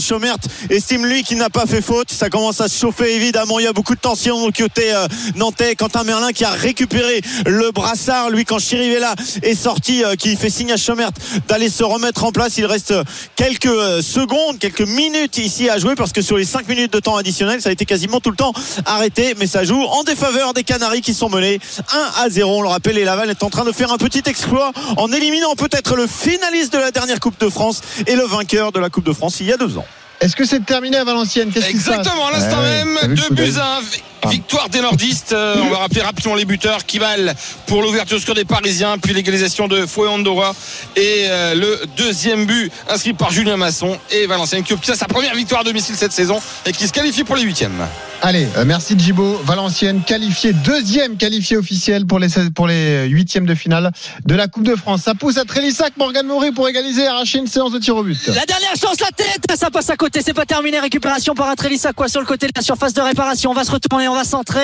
Chaumert 0.00 0.36
estime 0.70 1.04
lui 1.04 1.24
qu'il 1.24 1.38
n'a 1.38 1.50
pas 1.50 1.66
fait 1.66 1.82
faute. 1.82 2.12
Ça 2.12 2.30
commence 2.30 2.60
à 2.60 2.68
se 2.68 2.78
chauffer 2.78 3.16
évidemment. 3.16 3.58
Il 3.58 3.64
y 3.64 3.68
a 3.68 3.72
beaucoup 3.72 3.96
de 3.96 4.00
tension 4.00 4.46
du 4.46 4.62
côté 4.62 4.92
nantais. 5.34 5.74
Quentin 5.74 6.04
Merlin 6.04 6.32
qui 6.32 6.44
a 6.44 6.50
récupéré 6.50 7.20
le 7.46 7.72
brassard. 7.72 8.30
Lui, 8.30 8.44
quand 8.44 8.60
Chirivella 8.60 9.14
est 9.42 9.54
sorti, 9.54 10.02
qui 10.18 10.36
fait 10.36 10.50
signe 10.50 10.72
à 10.72 10.76
Chaumert 10.76 11.10
d'aller 11.48 11.68
se 11.68 11.82
remettre 11.82 12.24
en 12.24 12.30
place. 12.30 12.58
Il 12.58 12.66
reste 12.66 12.94
quelques 13.34 14.02
secondes, 14.02 14.58
quelques 14.60 14.82
minutes 14.82 15.38
ici 15.38 15.68
à 15.68 15.78
jouer 15.78 15.94
parce 15.96 16.12
que 16.12 16.22
sur 16.22 16.36
les 16.36 16.44
5 16.44 16.68
minutes 16.68 16.92
de 16.92 17.00
temps 17.00 17.16
additionnel, 17.16 17.60
ça 17.60 17.70
a 17.70 17.72
été 17.72 17.86
quasiment 17.86 18.20
tout 18.20 18.30
le 18.30 18.36
temps 18.36 18.52
arrêté. 18.84 19.34
Mais 19.38 19.46
ça 19.46 19.64
joue 19.64 19.82
en 19.82 20.04
défaveur 20.04 20.54
des 20.54 20.62
Canaries 20.62 20.91
qui 21.00 21.14
sont 21.14 21.28
menés 21.28 21.60
1 21.92 22.24
à 22.24 22.28
0. 22.28 22.58
On 22.58 22.62
le 22.62 22.68
rappelle, 22.68 22.98
et 22.98 23.04
Laval 23.04 23.30
est 23.30 23.42
en 23.42 23.50
train 23.50 23.64
de 23.64 23.72
faire 23.72 23.92
un 23.92 23.98
petit 23.98 24.22
exploit 24.26 24.72
en 24.96 25.10
éliminant 25.12 25.54
peut-être 25.54 25.96
le 25.96 26.06
finaliste 26.06 26.72
de 26.72 26.78
la 26.78 26.90
dernière 26.90 27.20
Coupe 27.20 27.40
de 27.40 27.48
France 27.48 27.80
et 28.06 28.16
le 28.16 28.24
vainqueur 28.24 28.72
de 28.72 28.80
la 28.80 28.90
Coupe 28.90 29.04
de 29.04 29.12
France 29.12 29.40
il 29.40 29.46
y 29.46 29.52
a 29.52 29.56
deux 29.56 29.78
ans. 29.78 29.86
Est-ce 30.22 30.36
que 30.36 30.44
c'est 30.44 30.64
terminé 30.64 30.96
à 30.98 31.04
Valenciennes? 31.04 31.50
Exactement, 31.68 32.28
à 32.28 32.30
l'instant 32.30 32.60
Ouais, 32.60 32.84
t'as 32.84 32.84
même, 32.84 32.98
vu 33.02 33.08
le 33.08 33.14
2 33.16 33.22
coup 33.22 33.34
d'œil 33.34 33.50
buts 33.50 33.58
à 33.58 33.80
1. 34.24 34.30
Victoire 34.30 34.68
des 34.68 34.80
nordistes. 34.80 35.32
Euh, 35.32 35.56
on 35.64 35.70
va 35.70 35.78
rappeler 35.78 36.00
rapidement 36.00 36.36
les 36.36 36.44
buteurs. 36.44 36.86
Kival 36.86 37.34
pour 37.66 37.82
l'ouverture 37.82 38.20
sur 38.20 38.32
des 38.32 38.44
Parisiens, 38.44 38.98
puis 38.98 39.14
l'égalisation 39.14 39.66
de 39.66 39.84
Fouet 39.84 40.06
Andorra 40.08 40.54
et 40.94 41.24
euh, 41.26 41.54
le 41.56 41.80
deuxième 41.96 42.46
but 42.46 42.70
inscrit 42.88 43.14
par 43.14 43.32
Julien 43.32 43.56
Masson 43.56 43.98
et 44.12 44.26
Valenciennes 44.26 44.62
qui 44.62 44.74
obtient 44.74 44.94
sa 44.94 45.06
première 45.06 45.34
victoire 45.34 45.62
à 45.62 45.64
domicile 45.64 45.96
cette 45.96 46.12
saison 46.12 46.40
et 46.66 46.72
qui 46.72 46.86
se 46.86 46.92
qualifie 46.92 47.24
pour 47.24 47.34
les 47.34 47.42
huitièmes. 47.42 47.84
Allez, 48.24 48.46
euh, 48.56 48.64
merci 48.64 48.94
Djibo. 48.96 49.40
Valenciennes 49.44 50.02
qualifié, 50.06 50.52
deuxième 50.52 51.16
qualifié 51.16 51.56
officiel 51.56 52.06
pour 52.06 52.20
les 52.20 52.28
pour 52.54 52.68
les 52.68 53.08
huitièmes 53.08 53.46
de 53.46 53.54
finale 53.56 53.90
de 54.24 54.34
la 54.36 54.46
Coupe 54.46 54.62
de 54.62 54.76
France. 54.76 55.02
Ça 55.02 55.16
pousse 55.16 55.38
à 55.38 55.44
Trélissac, 55.44 55.96
Morgan 55.96 56.24
Maury 56.24 56.52
pour 56.52 56.68
égaliser 56.68 57.02
et 57.02 57.06
arracher 57.08 57.38
une 57.38 57.48
séance 57.48 57.72
de 57.72 57.80
tir 57.80 57.96
au 57.96 58.04
but. 58.04 58.16
La 58.28 58.46
dernière 58.46 58.76
chance, 58.80 59.00
la 59.00 59.10
tête, 59.10 59.44
ça 59.58 59.70
passe 59.72 59.90
à 59.90 59.96
côté, 59.96 60.20
c'est 60.24 60.34
pas 60.34 60.46
terminé. 60.46 60.78
Récupération 60.78 61.34
par 61.34 61.48
Atrelissa, 61.48 61.92
quoi, 61.92 62.06
sur 62.08 62.20
le 62.20 62.26
côté 62.26 62.46
de 62.46 62.52
la 62.54 62.62
surface 62.62 62.94
de 62.94 63.00
réparation. 63.00 63.50
On 63.50 63.54
va 63.54 63.64
se 63.64 63.72
retourner, 63.72 64.06
on 64.06 64.14
va 64.14 64.22
centrer. 64.22 64.60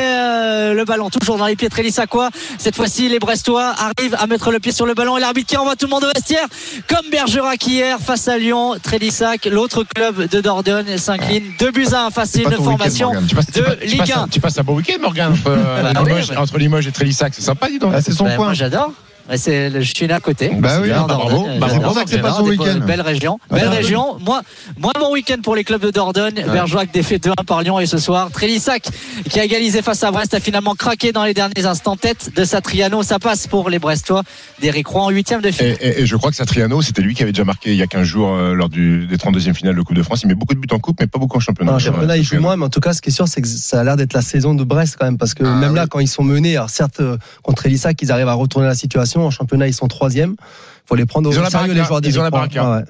euh, 0.00 0.72
le 0.72 0.84
ballon 0.86 1.10
toujours 1.10 1.36
dans 1.36 1.46
les 1.46 1.54
pieds 1.54 1.68
de 1.68 1.72
Trélissa, 1.72 2.06
quoi. 2.06 2.30
Cette 2.56 2.76
fois-ci, 2.76 3.10
les 3.10 3.18
Brestois 3.18 3.74
arrivent 3.78 4.16
à 4.18 4.26
mettre 4.26 4.50
le 4.50 4.58
pied 4.58 4.72
sur 4.72 4.86
le 4.86 4.94
ballon 4.94 5.18
et 5.18 5.20
l'arbitre 5.20 5.50
qui 5.50 5.58
envoie 5.58 5.76
tout 5.76 5.84
le 5.84 5.90
monde 5.90 6.04
au 6.04 6.10
vestiaire, 6.14 6.46
comme 6.88 7.10
Bergerac 7.10 7.66
hier 7.66 7.98
face 8.00 8.26
à 8.28 8.38
Lyon. 8.38 8.76
Trélissac, 8.82 9.44
l'autre 9.44 9.84
club 9.84 10.28
de 10.30 10.40
Dordogne, 10.40 10.96
s'incline 10.96 11.44
2 11.58 11.70
buts 11.72 11.86
à 11.92 12.06
1 12.06 12.10
face 12.10 12.30
à 12.30 12.32
C'est 12.32 12.42
pas 12.44 12.50
une 12.52 12.56
ton 12.56 12.62
week-end, 12.62 12.78
formation 12.78 13.01
Tu 13.28 13.34
passes, 13.34 13.46
tu 13.46 13.52
de 13.60 13.64
passes- 13.64 13.78
tu 13.80 13.86
Ligue 13.86 13.98
passes 13.98 14.10
1. 14.10 14.20
un- 14.22 14.28
tu 14.28 14.40
passes 14.40 14.58
un 14.58 14.62
beau 14.62 14.74
week-end, 14.74 14.98
Morgan, 15.00 15.32
entre, 15.32 15.48
euh, 15.48 15.82
Bah 15.82 16.02
Limoges, 16.04 16.30
ouais. 16.30 16.36
entre 16.36 16.58
Limoges 16.58 16.86
et 16.86 16.92
Trélissac. 16.92 17.32
C'est 17.34 17.42
sympa, 17.42 17.68
dis 17.68 17.78
donc. 17.78 17.92
Ah, 17.94 18.00
c'est 18.02 18.12
son 18.12 18.24
Ben, 18.24 18.36
point. 18.36 18.54
J'adore. 18.54 18.92
Ouais, 19.30 19.36
c'est 19.38 19.70
le- 19.70 19.80
je 19.80 19.94
suis 19.94 20.06
là 20.06 20.16
à 20.16 20.20
côté. 20.20 20.50
Bah 20.58 20.78
oui, 20.80 20.88
bien, 20.88 21.02
bah 21.06 21.14
bravo. 21.14 21.46
Bah, 21.60 21.68
J'adore. 21.68 21.70
c'est 21.70 21.80
pour 21.82 21.94
ça 21.94 22.04
que 22.04 22.10
c'est 22.10 22.18
pas 22.18 22.32
son 22.32 22.44
week-end. 22.44 22.78
Belle 22.86 23.00
région. 23.00 23.38
Ah, 23.50 23.54
Belle 23.54 23.64
bah, 23.68 23.70
région. 23.76 24.18
Moi, 24.20 24.42
moi, 24.78 24.92
mon 24.98 25.12
week-end 25.12 25.36
pour 25.42 25.54
les 25.54 25.64
clubs 25.64 25.80
de 25.82 25.90
Dordogne. 25.90 26.44
Bergerac 26.52 26.92
défait 26.92 27.18
2-1 27.18 27.44
par 27.44 27.62
Lyon 27.62 27.78
et 27.80 27.86
ce 27.86 27.98
soir, 27.98 28.30
Trélissac 28.30 28.88
qui 29.30 29.38
a 29.40 29.44
égalisé 29.44 29.80
face 29.82 30.02
à 30.04 30.10
Brest 30.10 30.34
a 30.34 30.40
finalement 30.40 30.74
craqué 30.74 31.12
dans 31.12 31.24
les 31.24 31.34
derniers 31.34 31.64
instants. 31.66 31.96
Tête 31.96 32.30
de 32.34 32.44
Satriano. 32.44 33.02
Ça 33.02 33.18
passe 33.18 33.46
pour 33.46 33.70
les 33.70 33.78
Brestois 33.78 34.22
d'Éric 34.60 34.86
Roy 34.88 35.02
en 35.02 35.10
huitième 35.10 35.40
de 35.40 35.50
finale. 35.50 35.76
et- 35.80 36.00
et 36.02 36.06
je 36.06 36.16
crois 36.16 36.30
que 36.30 36.36
Satriano, 36.36 36.82
c'était 36.82 37.02
lui 37.02 37.14
qui 37.14 37.22
avait 37.22 37.32
déjà 37.32 37.44
marqué 37.44 37.70
il 37.70 37.76
y 37.76 37.82
a 37.82 37.86
15 37.86 38.04
jours 38.04 38.34
euh, 38.34 38.54
lors 38.54 38.68
du, 38.68 39.06
des 39.06 39.16
32e 39.16 39.54
finales 39.54 39.76
de 39.76 39.82
Coupe 39.82 39.96
de 39.96 40.02
France. 40.02 40.22
Il 40.24 40.28
met 40.28 40.34
beaucoup 40.34 40.54
de 40.54 40.58
buts 40.60 40.68
en 40.72 40.78
Coupe, 40.78 40.98
mais 41.00 41.06
pas 41.06 41.18
beaucoup 41.18 41.36
en 41.36 41.40
championnat. 41.40 41.72
En 41.72 41.78
championnat, 41.78 42.16
il 42.16 42.24
joue 42.24 42.40
moins, 42.40 42.56
mais 42.56 42.64
en 42.64 42.70
tout 42.70 42.80
cas, 42.80 42.92
ce 42.92 43.00
qui 43.00 43.10
est 43.10 43.12
sûr, 43.12 43.28
c'est 43.28 43.40
que 43.40 43.48
ça 43.48 43.80
a 43.80 43.84
l'air 43.84 43.96
d'être 43.96 44.14
la 44.14 44.22
saison 44.22 44.54
de 44.54 44.64
Brest 44.64 44.96
quand 44.98 45.04
même, 45.06 45.18
parce 45.18 45.34
que 45.34 45.44
Ah, 45.44 45.54
même 45.54 45.74
là, 45.74 45.86
quand 45.86 46.00
ils 46.00 46.08
sont 46.08 46.24
menés, 46.24 46.56
alors 46.56 46.70
certes, 46.70 47.00
euh, 47.00 47.16
contre 47.42 47.66
Elissac, 47.66 48.00
ils 48.02 48.10
arrivent 48.12 48.28
à 48.28 48.34
retourner 48.34 48.66
la 48.66 48.74
situation. 48.74 49.21
En 49.26 49.30
championnat, 49.30 49.66
ils 49.66 49.74
sont 49.74 49.88
troisième. 49.88 50.36
Faut 50.84 50.94
les 50.94 51.06
prendre 51.06 51.28
au 51.30 51.32
sérieux, 51.32 51.72
les 51.72 51.84
joueurs 51.84 52.00
ils 52.02 52.18
ont 52.18 52.22
la 52.22 52.84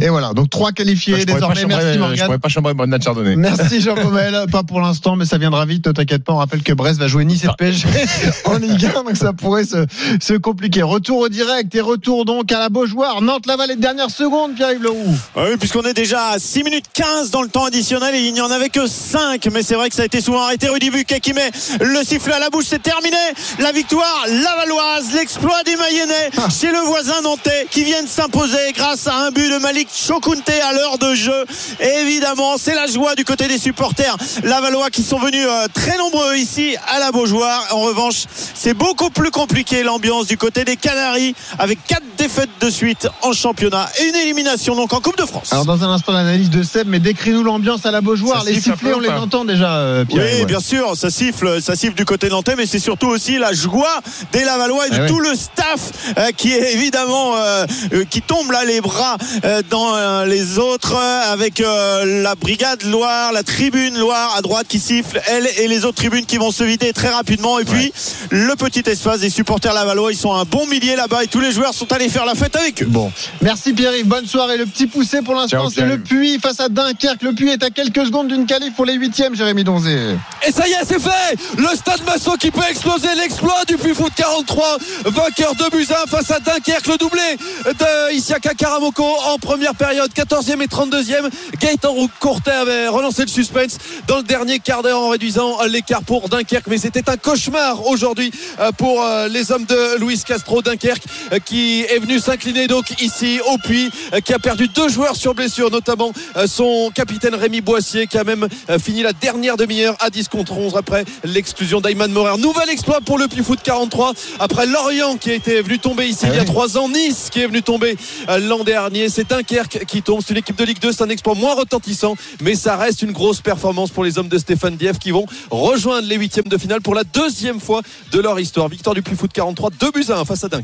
Et 0.00 0.08
voilà, 0.08 0.32
donc 0.32 0.50
trois 0.50 0.72
qualifiés 0.72 1.20
Je 1.20 1.26
pas 1.26 1.34
désormais. 1.34 1.64
Merci 1.66 1.92
Je 1.94 1.98
Morgan. 1.98 2.24
pourrais 2.26 2.38
pas 2.38 2.48
chambrer 2.48 2.74
Bernard 2.74 3.00
Chardonnay. 3.02 3.36
Merci 3.36 3.80
Jean 3.80 3.94
Pommel, 3.94 4.34
pas 4.52 4.62
pour 4.62 4.80
l'instant, 4.80 5.14
mais 5.14 5.24
ça 5.24 5.38
viendra 5.38 5.66
vite, 5.66 5.86
ne 5.86 5.92
t'inquiète 5.92 6.24
pas. 6.24 6.32
On 6.32 6.38
rappelle 6.38 6.62
que 6.62 6.72
Brest 6.72 6.98
va 6.98 7.06
jouer 7.06 7.24
Nice 7.24 7.44
et 7.44 7.48
le 7.48 7.52
PSG 7.56 7.86
en 8.46 8.56
Ligue 8.56 8.86
1, 8.86 9.04
donc 9.04 9.16
ça 9.16 9.32
pourrait 9.32 9.64
se, 9.64 9.86
se 10.20 10.32
compliquer. 10.34 10.82
Retour 10.82 11.18
au 11.18 11.28
direct 11.28 11.74
et 11.74 11.80
retour 11.80 12.24
donc 12.24 12.50
à 12.50 12.58
la 12.58 12.70
Beaujoire. 12.70 13.20
Nantes-Laval 13.22 13.68
les 13.68 13.76
dernières 13.76 14.10
secondes, 14.10 14.54
Pierre-Yves 14.54 14.82
Leroux. 14.82 15.14
Ah 15.36 15.44
oui, 15.50 15.56
puisqu'on 15.58 15.82
est 15.82 15.94
déjà 15.94 16.28
à 16.30 16.38
6 16.38 16.64
minutes 16.64 16.86
15 16.92 17.30
dans 17.30 17.42
le 17.42 17.48
temps 17.48 17.64
additionnel 17.66 18.14
et 18.14 18.20
il 18.26 18.32
n'y 18.32 18.40
en 18.40 18.50
avait 18.50 18.70
que 18.70 18.86
5. 18.86 19.46
Mais 19.52 19.62
c'est 19.62 19.74
vrai 19.74 19.90
que 19.90 19.94
ça 19.94 20.02
a 20.02 20.06
été 20.06 20.20
souvent 20.20 20.42
arrêté. 20.42 20.68
Rudy 20.68 20.90
Buquet 20.90 21.20
qui 21.20 21.34
met 21.34 21.50
le 21.80 22.02
sifflet 22.04 22.32
à 22.32 22.38
la 22.40 22.50
bouche. 22.50 22.64
C'est 22.68 22.82
terminé. 22.82 23.16
La 23.60 23.70
victoire 23.72 24.24
lavalloise, 24.28 25.14
l'exploit 25.14 25.62
des 25.64 25.76
Mayennais 25.76 26.30
chez 26.50 26.72
le 26.72 26.80
voisin 26.86 27.20
nantais 27.22 27.66
qui 27.70 27.84
viennent 27.84 28.06
s'imposer 28.08 28.72
grâce 28.74 29.06
à 29.06 29.26
un 29.26 29.30
but 29.30 29.50
de 29.50 29.58
Malik 29.74 29.88
Chokunte 29.92 30.48
à 30.48 30.72
l'heure 30.72 30.98
de 30.98 31.14
jeu. 31.16 31.44
Et 31.80 32.02
évidemment, 32.02 32.54
c'est 32.58 32.76
la 32.76 32.86
joie 32.86 33.16
du 33.16 33.24
côté 33.24 33.48
des 33.48 33.58
supporters 33.58 34.16
lavallois 34.44 34.88
qui 34.88 35.02
sont 35.02 35.18
venus 35.18 35.44
euh, 35.48 35.66
très 35.74 35.98
nombreux 35.98 36.36
ici 36.36 36.76
à 36.94 37.00
la 37.00 37.10
Beaujoire. 37.10 37.66
En 37.72 37.80
revanche, 37.80 38.22
c'est 38.54 38.72
beaucoup 38.74 39.10
plus 39.10 39.32
compliqué 39.32 39.82
l'ambiance 39.82 40.26
du 40.28 40.36
côté 40.38 40.64
des 40.64 40.76
Canaries 40.76 41.34
avec 41.58 41.84
quatre 41.88 42.04
défaites 42.16 42.50
de 42.60 42.70
suite 42.70 43.08
en 43.22 43.32
championnat 43.32 43.88
et 44.00 44.04
une 44.04 44.14
élimination 44.14 44.76
donc 44.76 44.92
en 44.92 45.00
Coupe 45.00 45.18
de 45.18 45.26
France. 45.26 45.52
Alors 45.52 45.64
dans 45.64 45.82
un 45.82 45.90
instant 45.92 46.12
l'analyse 46.12 46.50
de 46.50 46.62
Seb, 46.62 46.86
mais 46.86 47.00
décris-nous 47.00 47.42
l'ambiance 47.42 47.84
à 47.84 47.90
la 47.90 48.00
Beaujoire. 48.00 48.44
Ça 48.44 48.48
Les 48.50 48.60
sifflets, 48.60 48.94
on 48.94 49.00
les 49.00 49.08
entend 49.08 49.44
déjà, 49.44 49.74
euh, 49.78 50.04
Oui, 50.08 50.14
Pierre. 50.20 50.46
bien 50.46 50.60
sûr, 50.60 50.96
ça 50.96 51.10
siffle, 51.10 51.60
ça 51.60 51.74
siffle 51.74 51.94
du 51.94 52.04
côté 52.04 52.28
nantais, 52.28 52.54
mais 52.56 52.66
c'est 52.66 52.78
surtout 52.78 53.08
aussi 53.08 53.38
la 53.38 53.52
joie 53.52 54.00
des 54.30 54.44
Lavallois 54.44 54.86
et 54.86 54.90
de 54.90 54.94
Ah 54.98 55.00
ouais. 55.00 55.08
tout 55.08 55.18
le 55.18 55.34
staff 55.34 55.80
euh, 56.16 56.30
qui 56.36 56.52
est 56.52 56.74
évidemment 56.74 57.36
euh, 57.36 57.66
euh, 57.92 58.04
qui 58.08 58.22
tombe 58.22 58.52
là 58.52 58.64
les 58.64 58.80
bras 58.80 59.16
euh, 59.44 59.62
dans 59.70 59.94
euh, 59.94 60.26
les 60.26 60.58
autres 60.58 60.94
euh, 60.94 61.32
avec 61.32 61.60
euh, 61.60 62.22
la 62.22 62.34
brigade 62.34 62.82
Loire, 62.84 63.32
la 63.32 63.42
tribune 63.42 63.98
Loire 63.98 64.34
à 64.36 64.42
droite 64.42 64.66
qui 64.68 64.78
siffle, 64.78 65.20
elle 65.28 65.46
et 65.58 65.68
les 65.68 65.84
autres 65.84 65.96
tribunes 65.96 66.26
qui 66.26 66.38
vont 66.38 66.50
se 66.50 66.64
vider 66.64 66.92
très 66.92 67.08
rapidement. 67.08 67.58
Et 67.58 67.64
puis 67.64 67.92
le 68.30 68.54
petit 68.56 68.82
espace 68.88 69.20
des 69.20 69.30
supporters 69.30 69.74
lavallois, 69.74 70.12
ils 70.12 70.18
sont 70.18 70.32
un 70.32 70.44
bon 70.44 70.66
millier 70.66 70.96
là-bas 70.96 71.24
et 71.24 71.26
tous 71.26 71.40
les 71.40 71.52
joueurs 71.52 71.74
sont 71.74 71.92
allés 71.92 72.08
faire 72.08 72.24
la 72.24 72.34
fête 72.34 72.56
avec 72.56 72.82
eux. 72.82 72.86
Bon, 72.88 73.12
merci 73.42 73.72
Pierre-Yves, 73.72 74.06
bonne 74.06 74.26
soirée. 74.26 74.56
Le 74.56 74.66
petit 74.66 74.86
poussé 74.86 75.22
pour 75.22 75.34
l'instant, 75.34 75.68
c'est 75.70 75.82
le. 75.82 75.98
Puy 75.98 76.38
face 76.38 76.60
à 76.60 76.68
Dunkerque. 76.68 77.22
Le 77.22 77.32
Puy 77.32 77.48
est 77.50 77.62
à 77.62 77.70
quelques 77.70 78.04
secondes 78.04 78.28
d'une 78.28 78.46
qualif 78.46 78.74
pour 78.74 78.84
les 78.84 78.94
huitièmes, 78.94 79.34
Jérémy 79.34 79.64
Donzé. 79.64 80.16
Et 80.46 80.52
ça 80.52 80.66
y 80.68 80.72
est, 80.72 80.84
c'est 80.86 81.00
fait 81.00 81.36
Le 81.56 81.68
Stade 81.74 82.04
Massot 82.04 82.36
qui 82.38 82.50
peut 82.50 82.64
exploser 82.68 83.08
l'exploit 83.16 83.64
du 83.66 83.76
Puy 83.76 83.94
Foot 83.94 84.12
43, 84.16 84.78
vainqueur 85.06 85.54
de 85.54 85.64
un 85.64 86.06
face 86.06 86.30
à 86.30 86.38
Dunkerque, 86.40 86.86
le 86.86 86.96
doublé 86.96 87.36
de 87.66 88.14
Isiaka 88.14 88.54
Karamoko 88.54 89.04
en 89.26 89.38
première 89.54 89.76
période, 89.76 90.10
14e 90.12 90.60
et 90.62 90.66
32e. 90.66 91.30
Gaëtan 91.60 91.94
Courtet 92.18 92.50
avait 92.50 92.88
relancé 92.88 93.22
le 93.22 93.28
suspense 93.28 93.78
dans 94.08 94.16
le 94.16 94.24
dernier 94.24 94.58
quart 94.58 94.82
d'heure 94.82 94.98
en 94.98 95.10
réduisant 95.10 95.62
l'écart 95.66 96.02
pour 96.02 96.28
Dunkerque, 96.28 96.66
mais 96.66 96.76
c'était 96.76 97.08
un 97.08 97.16
cauchemar 97.16 97.86
aujourd'hui 97.86 98.32
euh, 98.58 98.72
pour 98.72 99.00
euh, 99.00 99.28
les 99.28 99.52
hommes 99.52 99.64
de 99.64 100.00
Luis 100.00 100.20
Castro 100.26 100.60
Dunkerque 100.60 101.04
euh, 101.32 101.38
qui 101.38 101.82
est 101.82 102.00
venu 102.00 102.18
s'incliner 102.18 102.66
donc 102.66 103.00
ici 103.00 103.38
au 103.46 103.54
euh, 103.54 104.20
qui 104.20 104.34
a 104.34 104.40
perdu 104.40 104.66
deux 104.66 104.88
joueurs 104.88 105.14
sur 105.14 105.34
blessure, 105.34 105.70
notamment 105.70 106.12
son 106.46 106.90
capitaine 106.92 107.36
Rémi 107.36 107.60
Boissier 107.60 108.08
qui 108.08 108.18
a 108.18 108.24
même 108.24 108.48
fini 108.80 109.02
la 109.02 109.12
dernière 109.12 109.56
demi-heure 109.56 109.96
à 110.00 110.10
10 110.10 110.26
contre 110.26 110.58
11 110.58 110.76
après 110.76 111.04
l'exclusion 111.22 111.80
d'Ayman 111.80 112.10
Morer. 112.10 112.38
Nouvel 112.38 112.70
exploit 112.70 113.00
pour 113.00 113.18
le 113.18 113.28
Puy 113.28 113.44
Foot 113.44 113.60
43 113.62 114.14
après 114.40 114.66
Lorient 114.66 115.16
qui 115.16 115.30
a 115.30 115.34
été 115.34 115.62
venu 115.62 115.78
tomber 115.78 116.08
ici 116.08 116.26
il 116.28 116.34
y 116.34 116.40
a 116.40 116.44
trois 116.44 116.76
ans, 116.76 116.88
Nice 116.88 117.28
qui 117.30 117.40
est 117.40 117.46
venu 117.46 117.62
tomber 117.62 117.96
l'an 118.40 118.64
dernier. 118.64 119.08
C'est 119.08 119.32
Dunkerque 119.44 119.84
qui 119.86 120.02
tombe. 120.02 120.20
C'est 120.24 120.32
une 120.32 120.38
équipe 120.38 120.56
de 120.56 120.64
Ligue 120.64 120.78
2, 120.80 120.92
c'est 120.92 121.02
un 121.02 121.08
exploit 121.08 121.34
moins 121.34 121.54
retentissant, 121.54 122.16
mais 122.40 122.54
ça 122.54 122.76
reste 122.76 123.02
une 123.02 123.12
grosse 123.12 123.40
performance 123.40 123.90
pour 123.90 124.04
les 124.04 124.18
hommes 124.18 124.28
de 124.28 124.38
Stéphane 124.38 124.76
Dieff 124.76 124.98
qui 124.98 125.10
vont 125.10 125.26
rejoindre 125.50 126.08
les 126.08 126.16
huitièmes 126.16 126.46
de 126.46 126.56
finale 126.56 126.80
pour 126.80 126.94
la 126.94 127.04
deuxième 127.04 127.60
fois 127.60 127.82
de 128.10 128.20
leur 128.20 128.38
histoire. 128.40 128.68
Victoire 128.68 128.94
du 128.94 129.02
Puy 129.02 129.16
Foot 129.16 129.32
43, 129.32 129.70
2 129.70 129.90
buts 129.90 130.04
à 130.08 130.18
1 130.20 130.24
face 130.24 130.44
à 130.44 130.48
Dunkerque. 130.48 130.52